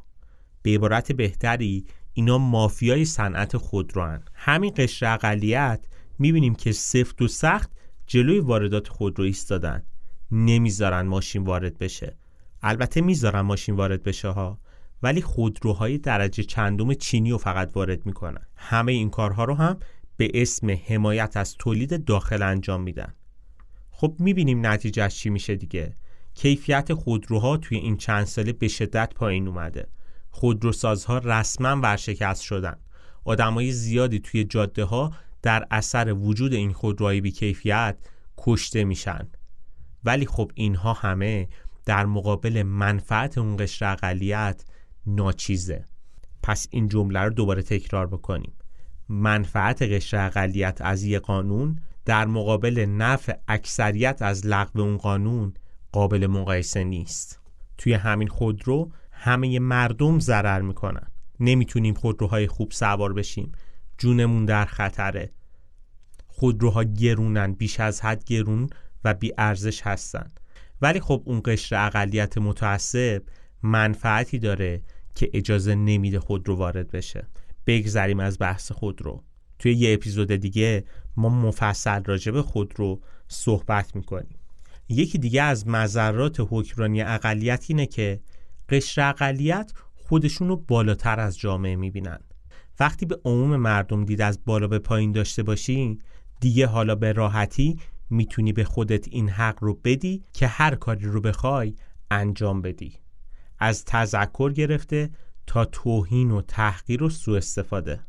به 0.62 0.70
عبارت 0.70 1.12
بهتری 1.12 1.86
اینا 2.12 2.38
مافیای 2.38 3.04
صنعت 3.04 3.56
خودروان 3.56 4.22
همین 4.34 4.72
قشر 4.76 5.14
اقلیت 5.14 5.86
می‌بینیم 6.18 6.54
که 6.54 6.72
سفت 6.72 7.22
و 7.22 7.28
سخت 7.28 7.70
جلوی 8.06 8.38
واردات 8.38 8.88
خودرو 8.88 9.24
ایستادن. 9.24 9.82
نمی‌ذارن 10.30 11.02
ماشین 11.02 11.42
وارد 11.42 11.78
بشه. 11.78 12.16
البته 12.62 13.00
می‌ذارن 13.00 13.40
ماشین 13.40 13.76
وارد 13.76 14.02
بشه 14.02 14.28
ها. 14.28 14.58
ولی 15.02 15.22
خودروهای 15.22 15.98
درجه 15.98 16.42
چندم 16.42 16.94
چینی 16.94 17.30
رو 17.30 17.38
فقط 17.38 17.70
وارد 17.74 18.06
می‌کنن. 18.06 18.46
همه 18.56 18.92
این 18.92 19.10
کارها 19.10 19.44
رو 19.44 19.54
هم 19.54 19.78
به 20.16 20.30
اسم 20.34 20.70
حمایت 20.70 21.36
از 21.36 21.54
تولید 21.54 22.04
داخل 22.04 22.42
انجام 22.42 22.82
میدن. 22.82 23.14
خب 23.90 24.16
می‌بینیم 24.18 24.66
نتیجهش 24.66 25.14
چی 25.14 25.30
میشه 25.30 25.56
دیگه. 25.56 25.96
کیفیت 26.34 26.94
خودروها 26.94 27.56
توی 27.56 27.78
این 27.78 27.96
چند 27.96 28.24
ساله 28.24 28.52
به 28.52 28.68
شدت 28.68 29.14
پایین 29.14 29.48
اومده. 29.48 29.88
خودروسازها 30.30 31.18
رسما 31.18 31.80
ورشکست 31.80 32.42
شدن. 32.42 32.76
آدمای 33.24 33.72
زیادی 33.72 34.18
توی 34.18 34.44
جاده 34.44 34.84
ها 34.84 35.12
در 35.42 35.66
اثر 35.70 36.12
وجود 36.12 36.52
این 36.52 36.72
خودروهای 36.72 37.20
بیکیفیت 37.20 37.96
کشته 38.38 38.84
میشن. 38.84 39.28
ولی 40.04 40.26
خب 40.26 40.52
اینها 40.54 40.92
همه 40.92 41.48
در 41.86 42.06
مقابل 42.06 42.62
منفعت 42.62 43.38
اون 43.38 43.56
قشر 43.56 43.92
اقلیت 43.92 44.64
ناچیزه. 45.06 45.84
پس 46.42 46.66
این 46.70 46.88
جمله 46.88 47.20
رو 47.20 47.30
دوباره 47.30 47.62
تکرار 47.62 48.06
بکنیم. 48.06 48.52
منفعت 49.08 49.82
قشر 49.82 50.26
اقلیت 50.26 50.78
از 50.80 51.02
یه 51.02 51.18
قانون 51.18 51.80
در 52.04 52.26
مقابل 52.26 52.86
نفع 52.88 53.34
اکثریت 53.48 54.22
از 54.22 54.46
لغو 54.46 54.80
اون 54.80 54.96
قانون 54.96 55.54
قابل 55.92 56.26
مقایسه 56.26 56.84
نیست. 56.84 57.40
توی 57.78 57.92
همین 57.92 58.28
خودرو 58.28 58.90
همه 59.10 59.58
مردم 59.58 60.18
ضرر 60.18 60.60
می‌کنن. 60.60 61.06
نمی‌تونیم 61.40 61.94
خودروهای 61.94 62.46
خوب 62.46 62.72
سوار 62.72 63.12
بشیم. 63.12 63.52
جونمون 63.98 64.44
در 64.44 64.64
خطره. 64.64 65.30
خودروها 66.26 66.84
گرونن 66.84 67.52
بیش 67.52 67.80
از 67.80 68.00
حد 68.00 68.24
گرون 68.24 68.70
و 69.04 69.14
بی 69.14 69.32
ارزش 69.38 69.82
هستن. 69.82 70.30
ولی 70.82 71.00
خب 71.00 71.22
اون 71.26 71.42
قشر 71.44 71.86
اقلیت 71.86 72.38
متعصب 72.38 73.22
منفعتی 73.62 74.38
داره 74.38 74.82
که 75.14 75.30
اجازه 75.32 75.74
نمیده 75.74 76.20
خودرو 76.20 76.56
وارد 76.56 76.90
بشه. 76.90 77.26
بگذریم 77.66 78.20
از 78.20 78.38
بحث 78.40 78.72
خودرو 78.72 79.22
توی 79.58 79.72
یه 79.72 79.94
اپیزود 79.94 80.32
دیگه 80.32 80.84
ما 81.16 81.28
مفصل 81.28 82.04
راجع 82.04 82.32
به 82.32 82.42
خودرو 82.42 83.00
صحبت 83.28 83.96
می‌کنیم. 83.96 84.38
یکی 84.88 85.18
دیگه 85.18 85.42
از 85.42 85.68
مذرات 85.68 86.36
حکمرانی 86.50 87.02
اقلیت 87.02 87.64
اینه 87.68 87.86
که 87.86 88.20
قشر 88.68 89.08
اقلیت 89.08 89.72
خودشون 89.94 90.48
رو 90.48 90.56
بالاتر 90.56 91.20
از 91.20 91.38
جامعه 91.38 91.76
می‌بینن. 91.76 92.20
وقتی 92.80 93.06
به 93.06 93.20
عموم 93.24 93.56
مردم 93.56 94.04
دید 94.04 94.20
از 94.20 94.44
بالا 94.44 94.66
به 94.66 94.78
پایین 94.78 95.12
داشته 95.12 95.42
باشی 95.42 95.98
دیگه 96.40 96.66
حالا 96.66 96.94
به 96.94 97.12
راحتی 97.12 97.78
می‌تونی 98.10 98.52
به 98.52 98.64
خودت 98.64 99.08
این 99.08 99.28
حق 99.28 99.64
رو 99.64 99.80
بدی 99.84 100.24
که 100.32 100.46
هر 100.46 100.74
کاری 100.74 101.04
رو 101.06 101.20
بخوای 101.20 101.74
انجام 102.10 102.62
بدی. 102.62 102.99
از 103.60 103.84
تذکر 103.84 104.52
گرفته 104.52 105.10
تا 105.46 105.64
توهین 105.64 106.30
و 106.30 106.42
تحقیر 106.42 107.02
و 107.02 107.10
سوء 107.10 107.36
استفاده. 107.36 108.00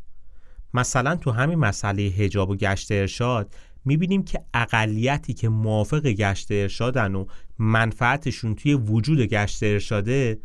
مثلا 0.74 1.16
تو 1.16 1.32
همین 1.32 1.60
مسئله 1.60 2.02
هجاب 2.02 2.50
و 2.50 2.56
گشت 2.56 2.92
ارشاد 2.92 3.54
می‌بینیم 3.86 4.24
که 4.24 4.40
اقلیتی 4.54 5.34
که 5.34 5.50
موافق 5.50 6.02
گشت 6.02 6.48
ارشادن 6.52 7.16
و 7.16 7.26
منفعتشون 7.60 8.56
توی 8.56 8.74
وجود 8.74 9.20
گشت 9.20 9.64
ارشاده 9.64 10.40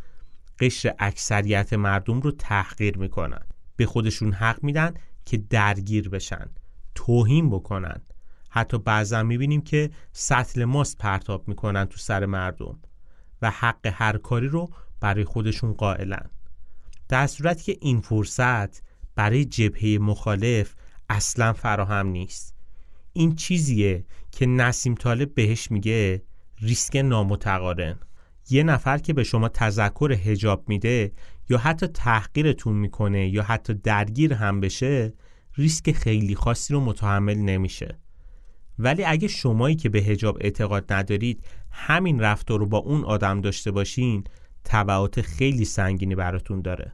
قشر 0.61 0.95
اکثریت 0.99 1.73
مردم 1.73 2.21
رو 2.21 2.31
تحقیر 2.31 2.99
می‌کنن. 2.99 3.43
به 3.77 3.87
خودشون 3.87 4.33
حق 4.33 4.65
میدن 4.65 4.95
که 5.25 5.37
درگیر 5.37 6.09
بشن 6.09 6.47
توهین 6.95 7.51
بکنن. 7.51 8.01
حتی 8.51 8.79
بعضا 8.79 9.23
می‌بینیم 9.23 9.61
که 9.61 9.91
سطل 10.13 10.65
ماست 10.65 10.99
پرتاب 10.99 11.49
می‌کنن 11.49 11.85
تو 11.85 11.99
سر 11.99 12.27
مردم 12.27 12.79
و 13.43 13.51
حق 13.51 13.87
هر 13.87 14.17
کاری 14.17 14.49
رو 14.49 14.71
برای 15.01 15.25
خودشون 15.25 15.73
قائلن. 15.73 16.31
در 17.09 17.27
صورتی 17.27 17.65
که 17.65 17.79
این 17.81 18.01
فرصت 18.01 18.83
برای 19.15 19.45
جبهه 19.45 19.99
مخالف 20.01 20.75
اصلا 21.09 21.53
فراهم 21.53 22.07
نیست. 22.07 22.55
این 23.13 23.35
چیزیه 23.35 24.05
که 24.33 24.47
نسیم 24.47 24.95
طالب 24.95 25.35
بهش 25.35 25.71
میگه 25.71 26.23
ریسک 26.61 26.97
نامتقارن. 26.97 27.99
یه 28.51 28.63
نفر 28.63 28.99
که 28.99 29.13
به 29.13 29.25
شما 29.25 29.49
تذکر 29.49 30.13
هجاب 30.25 30.69
میده 30.69 31.13
یا 31.49 31.59
حتی 31.59 31.87
تحقیرتون 31.87 32.75
می‌کنه 32.75 33.29
یا 33.29 33.43
حتی 33.43 33.75
درگیر 33.75 34.35
هم 34.35 34.61
بشه 34.61 35.13
ریسک 35.57 35.93
خیلی 35.93 36.35
خاصی 36.35 36.75
رو 36.75 36.81
متحمل 36.81 37.39
نمیشه. 37.39 37.99
ولی 38.79 39.05
اگه 39.05 39.29
شمایی 39.29 39.77
که 39.77 39.89
به 39.89 39.99
هجاب 39.99 40.39
اعتقاد 40.41 40.93
ندارید 40.93 41.45
همین 41.71 42.21
رفتار 42.21 42.59
رو 42.59 42.67
با 42.67 42.79
اون 42.79 43.05
آدم 43.05 43.41
داشته 43.41 43.71
باشین 43.71 44.25
تبعات 44.69 45.21
خیلی 45.21 45.65
سنگینی 45.65 46.15
براتون 46.15 46.63
داره. 46.63 46.93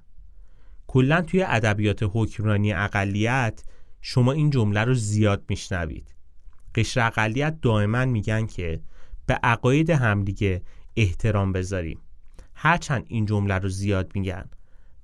کلا 0.87 1.23
توی 1.23 1.43
ادبیات 1.43 2.11
حکمرانی 2.13 2.73
اقلیت 2.73 3.65
شما 4.01 4.33
این 4.33 4.51
جمله 4.51 4.85
رو 4.85 4.95
زیاد 4.95 5.45
میشنوید. 5.49 6.15
قشر 6.75 7.07
اقلیت 7.07 7.61
دائما 7.61 8.05
میگن 8.05 8.47
که 8.47 8.81
به 9.27 9.35
عقاید 9.43 9.91
همدیگه 9.91 10.63
احترام 10.97 11.53
بذاریم. 11.53 11.99
هرچند 12.55 13.05
این 13.09 13.27
جمله 13.27 13.55
رو 13.55 13.69
زیاد 13.69 14.11
میگن. 14.15 14.45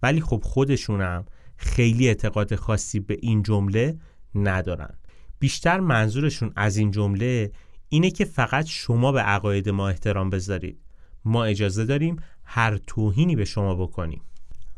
ولی 0.02 0.20
خب 0.20 0.40
خودشونم 0.44 1.24
خیلی 1.56 2.08
اعتقاد 2.08 2.54
خاصی 2.54 3.00
به 3.00 3.18
این 3.22 3.42
جمله 3.42 3.98
ندارن. 4.34 4.94
بیشتر 5.38 5.80
منظورشون 5.80 6.52
از 6.56 6.76
این 6.76 6.90
جمله 6.90 7.52
اینه 7.88 8.10
که 8.10 8.24
فقط 8.24 8.66
شما 8.66 9.12
به 9.12 9.20
عقاید 9.20 9.68
ما 9.68 9.88
احترام 9.88 10.30
بذارید. 10.30 10.80
ما 11.24 11.44
اجازه 11.44 11.84
داریم 11.84 12.16
هر 12.50 12.76
توهینی 12.76 13.36
به 13.36 13.44
شما 13.44 13.74
بکنیم 13.74 14.22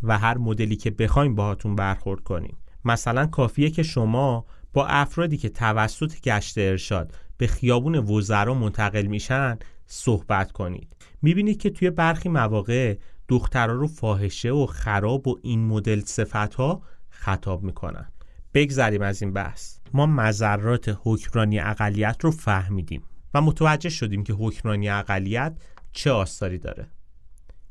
و 0.02 0.18
هر 0.18 0.38
مدلی 0.38 0.76
که 0.76 0.90
بخوایم 0.90 1.34
باهاتون 1.34 1.76
برخورد 1.76 2.20
کنیم. 2.20 2.56
مثلا 2.84 3.26
کافیه 3.26 3.70
که 3.70 3.82
شما 3.82 4.44
با 4.72 4.86
افرادی 4.86 5.36
که 5.36 5.48
توسط 5.48 6.20
گشت 6.20 6.58
ارشاد 6.58 7.14
به 7.36 7.46
خیابون 7.46 7.94
وزرا 7.94 8.54
منتقل 8.54 9.06
میشن 9.06 9.58
صحبت 9.86 10.52
کنید. 10.52 10.96
می‌بینید 11.22 11.58
که 11.58 11.70
توی 11.70 11.90
برخی 11.90 12.28
مواقع 12.28 12.96
دخترها 13.28 13.74
رو 13.74 13.86
فاحشه 13.86 14.50
و 14.50 14.66
خراب 14.66 15.28
و 15.28 15.38
این 15.42 15.66
مدل 15.66 16.00
صفت 16.00 16.54
ها 16.54 16.82
خطاب 17.08 17.62
می‌کنن. 17.62 18.12
بگذریم 18.54 19.02
از 19.02 19.22
این 19.22 19.32
بحث. 19.32 19.76
ما 19.92 20.06
مذرات 20.06 20.98
حکمرانی 21.02 21.60
اقلیت 21.60 22.16
رو 22.20 22.30
فهمیدیم 22.30 23.02
و 23.34 23.40
متوجه 23.40 23.88
شدیم 23.88 24.24
که 24.24 24.32
حکمرانی 24.32 24.88
اقلیت 24.88 25.56
چه 25.92 26.10
آثاری 26.10 26.58
داره. 26.58 26.86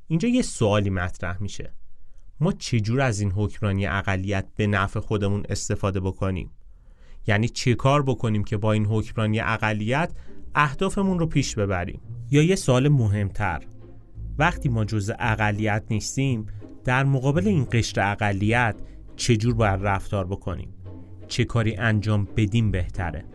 اینجا 0.09 0.27
یه 0.27 0.41
سوالی 0.41 0.89
مطرح 0.89 1.41
میشه. 1.41 1.73
ما 2.39 2.51
چجور 2.51 3.01
از 3.01 3.19
این 3.19 3.31
حکمرانی 3.31 3.87
اقلیت 3.87 4.47
به 4.55 4.67
نفع 4.67 4.99
خودمون 4.99 5.43
استفاده 5.49 5.99
بکنیم؟ 5.99 6.51
یعنی 7.27 7.49
چه 7.49 7.75
کار 7.75 8.03
بکنیم 8.03 8.43
که 8.43 8.57
با 8.57 8.71
این 8.71 8.85
حکمرانی 8.85 9.39
اقلیت 9.39 10.11
اهدافمون 10.55 11.19
رو 11.19 11.25
پیش 11.25 11.55
ببریم؟ 11.55 12.01
یا 12.31 12.43
یه 12.43 12.55
سوال 12.55 12.89
مهمتر 12.89 13.63
وقتی 14.37 14.69
ما 14.69 14.85
جز 14.85 15.11
اقلیت 15.19 15.83
نیستیم 15.89 16.45
در 16.83 17.03
مقابل 17.03 17.47
این 17.47 17.67
قشر 17.71 18.11
اقلیت 18.11 18.75
چجور 19.15 19.53
باید 19.53 19.79
رفتار 19.83 20.27
بکنیم؟ 20.27 20.73
چه 21.27 21.45
کاری 21.45 21.75
انجام 21.75 22.27
بدیم 22.37 22.71
بهتره؟ 22.71 23.25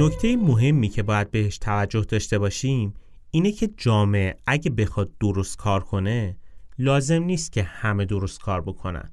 نکته 0.00 0.36
مهمی 0.36 0.88
که 0.88 1.02
باید 1.02 1.30
بهش 1.30 1.58
توجه 1.58 2.00
داشته 2.00 2.38
باشیم 2.38 2.94
اینه 3.30 3.52
که 3.52 3.70
جامعه 3.76 4.36
اگه 4.46 4.70
بخواد 4.70 5.10
درست 5.20 5.56
کار 5.56 5.84
کنه 5.84 6.36
لازم 6.78 7.22
نیست 7.22 7.52
که 7.52 7.62
همه 7.62 8.04
درست 8.04 8.40
کار 8.40 8.60
بکنن. 8.60 9.10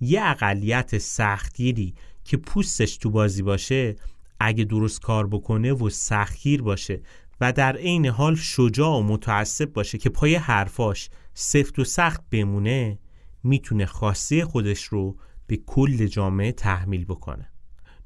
یه 0.00 0.20
اقلیت 0.24 0.98
سختگیری 0.98 1.94
که 2.24 2.36
پوستش 2.36 2.96
تو 2.96 3.10
بازی 3.10 3.42
باشه 3.42 3.96
اگه 4.40 4.64
درست 4.64 5.00
کار 5.00 5.26
بکنه 5.26 5.72
و 5.72 5.90
سختگیر 5.90 6.62
باشه 6.62 7.00
و 7.40 7.52
در 7.52 7.76
عین 7.76 8.06
حال 8.06 8.34
شجاع 8.34 8.96
و 8.96 9.02
متعصب 9.02 9.72
باشه 9.72 9.98
که 9.98 10.10
پای 10.10 10.34
حرفاش 10.34 11.10
سفت 11.34 11.78
و 11.78 11.84
سخت 11.84 12.20
بمونه 12.30 12.98
می‌تونه 13.42 13.86
خاصه 13.86 14.44
خودش 14.44 14.84
رو 14.84 15.16
به 15.46 15.56
کل 15.56 16.06
جامعه 16.06 16.52
تحمیل 16.52 17.04
بکنه. 17.04 17.50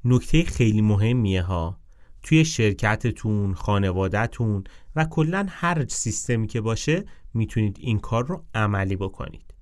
نکته 0.05 0.43
خیلی 0.43 0.81
مهمیه 0.81 1.41
ها 1.41 1.80
توی 2.23 2.45
شرکتتون، 2.45 3.53
خانوادهتون 3.53 4.63
و 4.95 5.05
کلا 5.05 5.45
هر 5.49 5.85
سیستمی 5.87 6.47
که 6.47 6.61
باشه 6.61 7.05
می‌تونید 7.33 7.77
این 7.79 7.99
کار 7.99 8.27
رو 8.27 8.45
عملی 8.53 8.95
بکنید. 8.95 9.53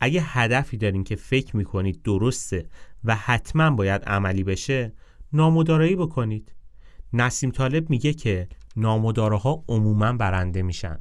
اگه 0.00 0.20
هدفی 0.24 0.76
دارین 0.76 1.04
که 1.04 1.16
فکر 1.16 1.56
می‌کنید 1.56 2.02
درسته 2.02 2.68
و 3.04 3.16
حتما 3.16 3.70
باید 3.70 4.02
عملی 4.04 4.44
بشه 4.44 4.92
نامدارایی 5.32 5.96
بکنید. 5.96 6.52
نسیم 7.12 7.50
طالب 7.50 7.90
میگه 7.90 8.12
که 8.12 8.48
نامداراها 8.76 9.64
عموما 9.68 10.12
برنده 10.12 10.62
میشن. 10.62 10.98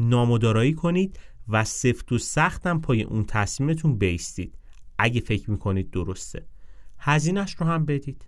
نامدارایی 0.00 0.74
کنید 0.74 1.18
و 1.48 1.64
سفت 1.64 2.12
و 2.12 2.18
سختم 2.18 2.80
پای 2.80 3.02
اون 3.02 3.24
تصمیمتون 3.24 3.98
بیستید 3.98 4.58
اگه 4.98 5.20
فکر 5.20 5.50
می‌کنید 5.50 5.90
درسته. 5.90 6.46
هزینهش 6.98 7.56
رو 7.58 7.66
هم 7.66 7.84
بدید. 7.84 8.27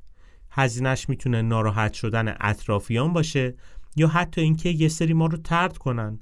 هزینهش 0.50 1.08
می‌تونه 1.08 1.42
ناراحت 1.42 1.92
شدن 1.92 2.34
اطرافیان 2.40 3.12
باشه 3.12 3.54
یا 3.96 4.08
حتی 4.08 4.40
اینکه 4.40 4.68
یه 4.68 4.88
سری 4.88 5.12
ما 5.12 5.26
رو 5.26 5.38
ترد 5.38 5.78
کنن. 5.78 6.20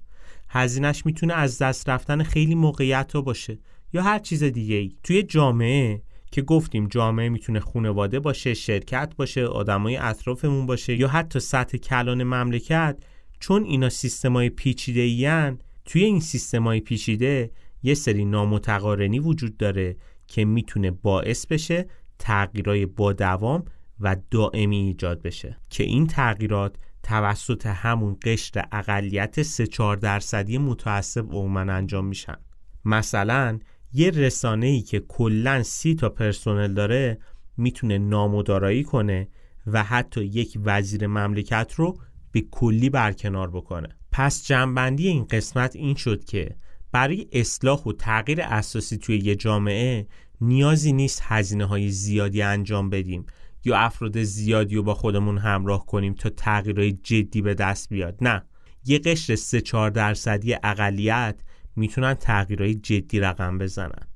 هزینهش 0.49 1.07
می‌تونه 1.07 1.35
از 1.35 1.59
دست 1.59 1.89
رفتن 1.89 2.23
خیلی 2.23 2.55
موقعیت 2.55 3.13
ها 3.13 3.23
باشه 3.23 3.59
یا 3.93 4.03
هر 4.03 4.19
چیز 4.19 4.43
دیگه 4.45 4.77
ای 4.77 4.93
توی 5.03 5.23
جامعه 5.23 6.03
که 6.31 6.43
گفتیم 6.43 6.87
جامعه 6.87 7.29
می‌تونه 7.29 7.61
خونواده 7.61 8.21
باشه 8.21 8.55
شرکت 8.55 9.13
باشه 9.17 9.47
آدمای 9.47 9.97
اطرافمون 9.97 10.67
باشه 10.67 10.97
یا 10.97 11.09
حتی 11.09 11.41
سطح 11.41 11.79
کلان 11.79 12.23
مملکت 12.23 12.99
چون 13.41 13.65
اینا 13.65 13.89
سیستمای 13.89 14.51
پیچیده 14.51 15.01
این 15.01 15.59
توی 15.85 16.05
این 16.05 16.21
سیستمای 16.21 16.81
پیچیده 16.81 17.51
یه 17.83 17.95
سری 17.95 18.25
نامتقارنی 18.25 19.19
وجود 19.19 19.57
داره 19.57 19.97
که 20.27 20.45
می‌تونه 20.45 20.91
باعث 20.91 21.47
بشه 21.47 21.87
تغییرای 22.19 22.87
با 22.87 23.13
دوام 23.13 23.65
و 24.01 24.17
دائمی 24.31 24.77
ایجاد 24.77 25.23
بشه 25.23 25.57
که 25.71 25.85
این 25.85 26.07
تغییرات 26.07 26.77
توسط 27.03 27.67
همون 27.67 28.17
قشر 28.23 28.65
اقلیت 28.73 29.43
3 29.43 29.67
4 29.67 29.97
درصدی 29.97 30.59
متعصب 30.59 31.27
عموما 31.27 31.61
انجام 31.61 32.07
میشن. 32.07 32.37
مثلا 32.85 33.59
یه 33.93 34.11
رسانه 34.11 34.67
ای 34.67 34.81
که 34.81 35.01
کلا 35.01 35.63
سی 35.63 35.95
تا 35.95 36.09
پرسنل 36.09 36.75
داره 36.75 37.19
می‌تونه 37.57 37.99
نامدارایی 37.99 38.85
کنه 38.85 39.29
و 39.67 39.83
حتی 39.83 40.25
یک 40.25 40.59
وزیر 40.65 41.07
مملکت 41.07 41.73
رو 41.77 41.99
به 42.33 42.41
کلی 42.41 42.91
برکنار 42.91 43.51
بکنه. 43.51 43.89
پس 44.13 44.47
جنبندی 44.47 45.09
این 45.09 45.25
قسمت 45.25 45.77
این 45.77 45.95
شد 45.95 46.25
که 46.25 46.57
برای 46.93 47.27
اصلاح 47.33 47.83
و 47.83 47.93
تغییر 47.93 48.43
اساسی 48.43 48.97
توی 48.97 49.19
یه 49.19 49.37
جامعه 49.37 50.07
نیازی 50.41 50.93
نیست 50.93 51.23
هزینه 51.25 51.65
های 51.65 51.91
زیادی 51.91 52.43
انجام 52.43 52.91
بدیم. 52.91 53.27
یا 53.69 53.79
افراد 53.79 54.23
زیادی 54.23 54.77
رو 54.77 54.83
با 54.83 54.95
خودمون 54.95 55.39
همراه 55.39 55.87
کنیم 55.87 56.15
تا 56.15 56.29
تغییرهای 56.29 56.93
جدی 56.93 57.43
به 57.43 57.55
دست 57.55 57.89
بیاد. 57.89 58.19
نه. 58.21 58.43
یه 58.85 58.99
قشر 58.99 59.35
3 59.37 59.61
4 59.61 59.91
درصدی 59.91 60.55
اقلیت 60.63 61.41
می‌تونن 61.77 62.15
تغییرهای 62.15 62.75
جدی 62.75 63.21
رقم 63.21 63.59
بزنن. 63.59 64.09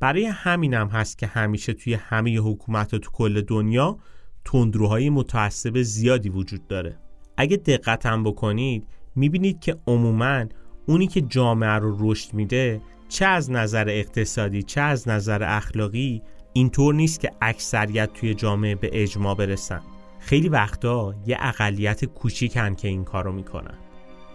برای 0.00 0.24
همینم 0.24 0.88
هم 0.88 1.00
هست 1.00 1.18
که 1.18 1.26
همیشه 1.26 1.72
توی 1.72 1.94
همه 1.94 2.38
حکومت 2.38 2.94
تو 2.94 3.10
کل 3.10 3.40
دنیا 3.40 3.98
تندروهای 4.44 5.10
متعصب 5.10 5.82
زیادی 5.82 6.28
وجود 6.28 6.66
داره. 6.66 6.98
اگه 7.36 7.56
دقتم 7.56 8.24
بکنید 8.24 8.86
می‌بینید 9.16 9.60
که 9.60 9.76
عموما 9.86 10.44
اونی 10.86 11.06
که 11.06 11.20
جامعه 11.20 11.70
رو 11.70 11.96
رشد 12.00 12.34
میده 12.34 12.80
چه 13.08 13.26
از 13.26 13.50
نظر 13.50 13.88
اقتصادی 13.88 14.62
چه 14.62 14.80
از 14.80 15.08
نظر 15.08 15.42
اخلاقی 15.42 16.22
اینطور 16.52 16.94
نیست 16.94 17.20
که 17.20 17.30
اکثریت 17.40 18.12
توی 18.12 18.34
جامعه 18.34 18.74
به 18.74 18.90
اجماع 18.92 19.34
برسن. 19.34 19.80
خیلی 20.18 20.48
وقتا 20.48 21.14
یه 21.26 21.36
اقلیت 21.40 22.04
کوچیکن 22.04 22.74
که 22.74 22.88
این 22.88 23.04
کارو 23.04 23.32
می‌کنن. 23.32 23.78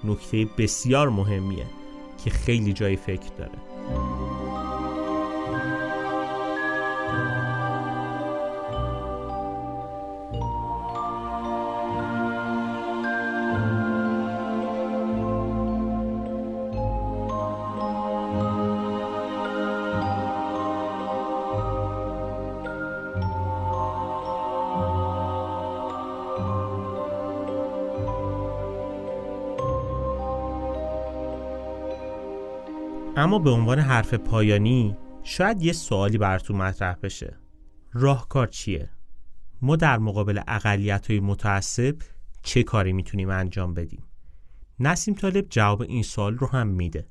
نکته 0.03 0.45
بسیار 0.57 1.09
مهمیه 1.09 1.65
که 2.23 2.29
خیلی 2.29 2.73
جای 2.73 2.95
فکر 2.95 3.29
داره. 3.37 3.51
اما 33.27 33.39
به 33.39 33.49
عنوان 33.49 33.79
حرف 33.79 34.13
پایانی 34.13 34.97
شاید 35.23 35.61
یه 35.61 35.73
سوالی 35.73 36.17
براتون 36.17 36.57
مطرح 36.57 36.95
بشه. 37.03 37.37
راهکار 37.93 38.47
چیه؟ 38.47 38.89
ما 39.61 39.75
در 39.75 39.97
مقابل 39.97 40.41
اقلیت 40.47 41.11
های 41.11 41.19
متعصب 41.19 41.95
چه 42.43 42.63
کاری 42.63 42.93
می‌تونیم 42.93 43.29
انجام 43.29 43.73
بدیم؟ 43.73 44.03
نسیم 44.79 45.13
طالب 45.13 45.45
جواب 45.49 45.81
این 45.81 46.03
سوال 46.03 46.37
رو 46.37 46.47
هم 46.47 46.67
میده. 46.67 47.07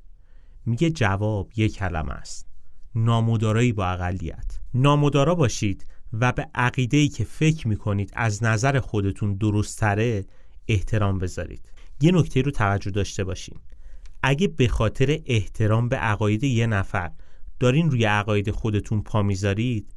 میگه 0.66 0.90
جواب 0.90 1.50
یک 1.56 1.74
کلمه 1.74 2.12
است. 2.12 2.46
نامدارایی 2.94 3.72
با 3.72 3.86
اقلیت. 3.86 4.58
نامدارا 4.74 5.34
باشید 5.34 5.86
و 6.12 6.32
به 6.32 6.48
عقیده 6.54 6.96
ای 6.96 7.08
که 7.08 7.24
فکر 7.24 7.68
می‌کنید 7.68 8.10
از 8.14 8.42
نظر 8.42 8.80
خودتون 8.80 9.34
درستره 9.34 10.24
احترام 10.68 11.18
بذارید. 11.18 11.72
یه 12.00 12.12
نکته 12.12 12.42
رو 12.42 12.50
توجه 12.50 12.90
داشته 12.90 13.24
باشین. 13.24 13.58
اگه 14.28 14.48
به 14.48 14.68
خاطر 14.68 15.18
احترام 15.26 15.88
به 15.88 15.96
عقاید 15.96 16.44
یه 16.44 16.66
نفر 16.66 17.10
دارین 17.60 17.90
روی 17.90 18.04
عقاید 18.04 18.50
خودتون 18.50 19.02
پا 19.02 19.22
می‌ذارید 19.22 19.94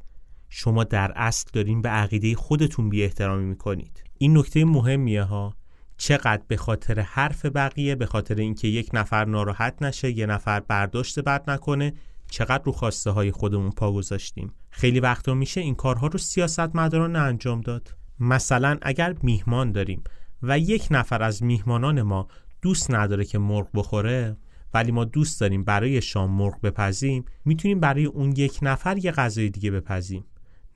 شما 0.48 0.84
در 0.84 1.12
اصل 1.16 1.50
دارین 1.52 1.82
به 1.82 1.88
عقیده 1.88 2.34
خودتون 2.34 2.88
بی 2.88 3.02
احترامی 3.02 3.44
می‌کنید. 3.44 4.04
این 4.18 4.38
نکته 4.38 4.64
مهمیه 4.64 5.22
ها. 5.22 5.54
چقدر 5.96 6.42
به 6.48 6.56
خاطر 6.56 7.00
حرف 7.00 7.46
بقیه 7.46 7.94
به 7.94 8.06
خاطر 8.06 8.34
اینکه 8.34 8.68
یک 8.68 8.90
نفر 8.92 9.24
ناراحت 9.24 9.82
نشه 9.82 10.18
یه 10.18 10.26
نفر 10.26 10.60
برداشت 10.60 11.18
بد 11.18 11.50
نکنه 11.50 11.92
چقدر 12.30 12.64
رو 12.64 12.72
خواسته 12.72 13.10
های 13.10 13.32
خودمون 13.32 13.70
پا 13.70 13.92
گذاشتیم. 13.92 14.52
خیلی 14.70 15.00
وقتا 15.00 15.34
میشه 15.34 15.60
این 15.60 15.74
کارها 15.74 16.06
رو 16.06 16.18
سیاست 16.18 16.76
مداران 16.76 17.16
انجام 17.16 17.60
داد. 17.60 17.96
مثلا 18.20 18.78
اگر 18.82 19.14
میهمان 19.22 19.72
داریم 19.72 20.04
و 20.42 20.58
یک 20.58 20.88
نفر 20.90 21.22
از 21.22 21.42
میهمانان 21.42 22.02
ما 22.02 22.28
دوست 22.62 22.90
نداره 22.90 23.24
که 23.24 23.38
مرغ 23.38 23.68
بخوره 23.74 24.36
ولی 24.74 24.92
ما 24.92 25.04
دوست 25.04 25.40
داریم 25.40 25.64
برای 25.64 26.02
شام 26.02 26.30
مرغ 26.30 26.60
بپزیم 26.60 27.24
می‌تونیم 27.44 27.80
برای 27.80 28.04
اون 28.04 28.32
یک 28.36 28.58
نفر 28.62 28.98
یه 28.98 29.12
غذای 29.12 29.48
دیگه 29.48 29.70
بپزیم. 29.70 30.24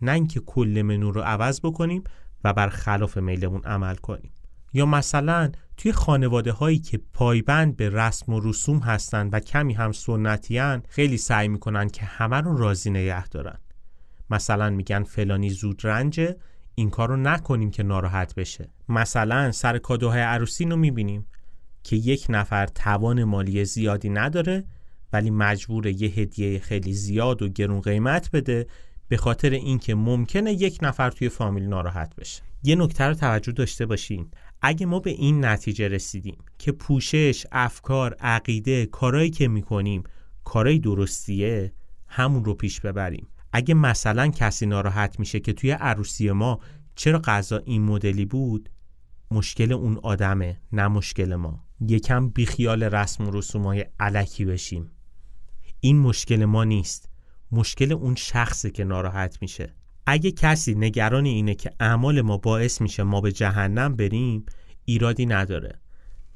نه 0.01 0.13
اینکه 0.13 0.41
کل 0.41 0.83
منو 0.83 1.11
رو 1.11 1.21
عوض 1.21 1.61
بکنیم 1.61 2.05
و 2.45 2.53
بر 2.53 2.69
خلاف 2.69 3.19
میلمون 3.19 3.63
عمل 3.65 3.95
کنیم. 3.95 4.33
یا 4.73 4.87
مثلا 4.87 5.53
توی 5.77 5.93
خانواده 5.93 6.53
هایی 6.53 6.79
که 6.79 7.01
پایبند 7.13 7.77
به 7.77 7.91
رسم 7.91 8.33
و 8.33 8.41
رسوم 8.41 8.79
هستن 8.79 9.29
و 9.29 9.41
کمی 9.41 9.75
هم 9.75 9.93
سنتیان 9.93 10.83
خیلی 10.89 11.17
سعی 11.17 11.49
می‌کنن 11.49 11.89
که 11.89 12.05
همه 12.05 12.41
رو 12.41 12.57
راضی 12.57 12.91
نگه 12.91 13.29
دارن. 13.29 13.59
مثلا 14.31 14.71
میگن 14.71 15.03
فلانی 15.03 15.51
زود 15.51 15.81
رنجه 15.85 16.37
این 16.75 16.91
کار 16.91 17.09
رو 17.09 17.17
نکنیم 17.17 17.71
که 17.71 17.83
ناراحت 17.83 18.35
بشه. 18.35 18.71
مثلا 18.89 19.53
سر 19.53 19.79
کادوهای 19.79 20.21
عروسی 20.21 20.65
رو 20.65 20.77
می‌بینیم. 20.77 21.27
که 21.85 21.97
یک 21.97 22.27
نفر 22.29 22.67
توان 22.67 23.25
مالی 23.25 23.65
زیادی 23.65 24.09
نداره 24.09 24.65
ولی 25.13 25.31
مجبور 25.31 25.87
یه 25.87 26.09
هدیه 26.09 26.59
خیلی 26.59 26.93
زیاد 26.93 27.43
و 27.43 27.49
گرون 27.49 27.81
قیمت 27.81 28.31
بده 28.31 28.67
به 29.09 29.17
خاطر 29.17 29.51
اینکه 29.51 29.95
ممکنه 29.95 30.53
یک 30.53 30.79
نفر 30.83 31.11
توی 31.11 31.29
فامیل 31.29 31.65
ناراحت 31.65 32.17
بشه. 32.17 32.43
یه 32.63 32.77
نکته 32.77 33.05
رو 33.05 33.15
توجه 33.15 33.53
داشته 33.53 33.87
باشین. 33.87 34.31
اگه 34.63 34.87
ما 34.87 35.01
به 35.01 35.11
این 35.11 35.45
نتیجه 35.45 35.89
رسیدیم 35.89 36.39
که 36.59 36.73
پوشش، 36.73 37.47
افکار، 37.53 38.17
عقیده، 38.21 38.87
کارایی 38.87 39.31
که 39.31 39.49
می‌کنیم 39.49 40.03
کارای 40.45 40.79
درستیه 40.79 41.73
همون 42.07 42.45
رو 42.45 42.55
پیش 42.55 42.81
ببریم. 42.81 43.29
اگه 43.53 43.75
مثلا 43.75 44.29
کسی 44.29 44.67
ناراحت 44.67 45.19
میشه 45.21 45.41
که 45.41 45.53
توی 45.53 45.71
عروسی 45.71 46.31
ما 46.31 46.61
چرا 46.95 47.19
غذا 47.19 47.59
این 47.59 47.83
مدلی 47.83 48.25
بود 48.25 48.71
مشکل 49.31 49.73
اون 49.73 49.99
آدمه 50.03 50.61
نه 50.73 50.89
مشکل 50.89 51.35
ما. 51.35 51.64
یکم 51.81 52.29
بیخیال 52.29 52.83
رسم 52.83 53.29
و 53.29 53.31
رسومای 53.31 53.85
علکی 54.01 54.45
بشیم. 54.45 54.91
این 55.81 55.99
مشکل 55.99 56.45
ما 56.45 56.65
نیست. 56.65 57.09
مشکل 57.53 57.93
اون 57.93 58.15
شخصه 58.15 58.71
که 58.71 58.85
ناراحت 58.85 59.39
میشه. 59.41 59.75
اگه 60.07 60.31
کسی 60.31 60.75
نگران 60.75 61.25
اینه 61.25 61.55
که 61.55 61.71
اعمال 61.81 62.21
ما 62.21 62.39
باعث 62.39 62.81
میشه 62.81 63.03
ما 63.03 63.21
به 63.21 63.33
جهنم 63.33 63.97
بریم 63.97 64.47
ایرادی 64.85 65.27
نداره. 65.27 65.81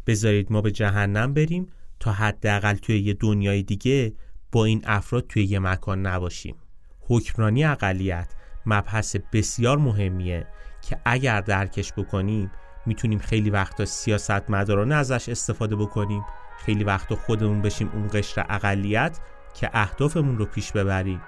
بذارید 0.07 0.53
ما 0.53 0.61
به 0.61 0.71
جهنم 0.71 1.35
بریم 1.35 1.67
تا 2.01 2.13
حداقل 2.13 2.75
توی 2.75 2.99
یه 2.99 3.15
دنیای 3.15 3.63
دیگه 3.63 4.13
با 4.53 4.65
این 4.65 4.83
افراد 4.85 5.27
توی 5.27 5.45
یه 5.45 5.59
مکان 5.59 6.07
نباشیم. 6.07 6.57
حکمرانی 7.01 7.65
اقلیت 7.65 8.35
مبحث 8.67 9.17
بسیار 9.33 9.79
مهمیه 9.79 10.47
که 10.83 10.99
اگر 11.05 11.41
درکش 11.41 11.93
بکنیم 11.93 12.51
می‌تونیم 12.89 13.19
خیلی 13.19 13.51
وقتا 13.51 13.85
سیاست 13.85 14.51
مدارانه 14.51 14.95
ازش 14.95 15.29
استفاده 15.29 15.77
بکنیم. 15.77 16.25
خیلی 16.59 16.85
وقتا 16.85 17.17
خودمون 17.17 17.63
بشیم 17.63 17.91
اون 17.95 18.09
قشر 18.13 18.47
اقلیت 18.49 19.19
که 19.55 19.71
اهدافمون 19.73 20.39
رو 20.39 20.47
پیش 20.47 20.73
ببریم. 20.73 21.23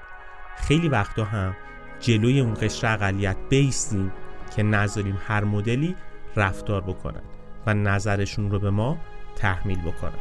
خیلی 0.57 0.89
وقتا 0.89 1.25
هم 1.25 1.57
جلوی 2.01 2.41
اون 2.41 2.55
قشر 2.55 2.87
اقلیت 2.93 3.37
بیستیم 3.49 4.13
که 4.57 4.63
نذاریم 4.63 5.19
هر 5.27 5.45
مدلی 5.45 5.97
رفتار 6.37 6.81
بکنن 6.81 7.23
و 7.67 7.75
نظرشون 7.75 8.51
رو 8.51 8.59
به 8.59 8.71
ما 8.71 8.99
تحمیل 9.37 9.79
بکنن. 9.81 10.21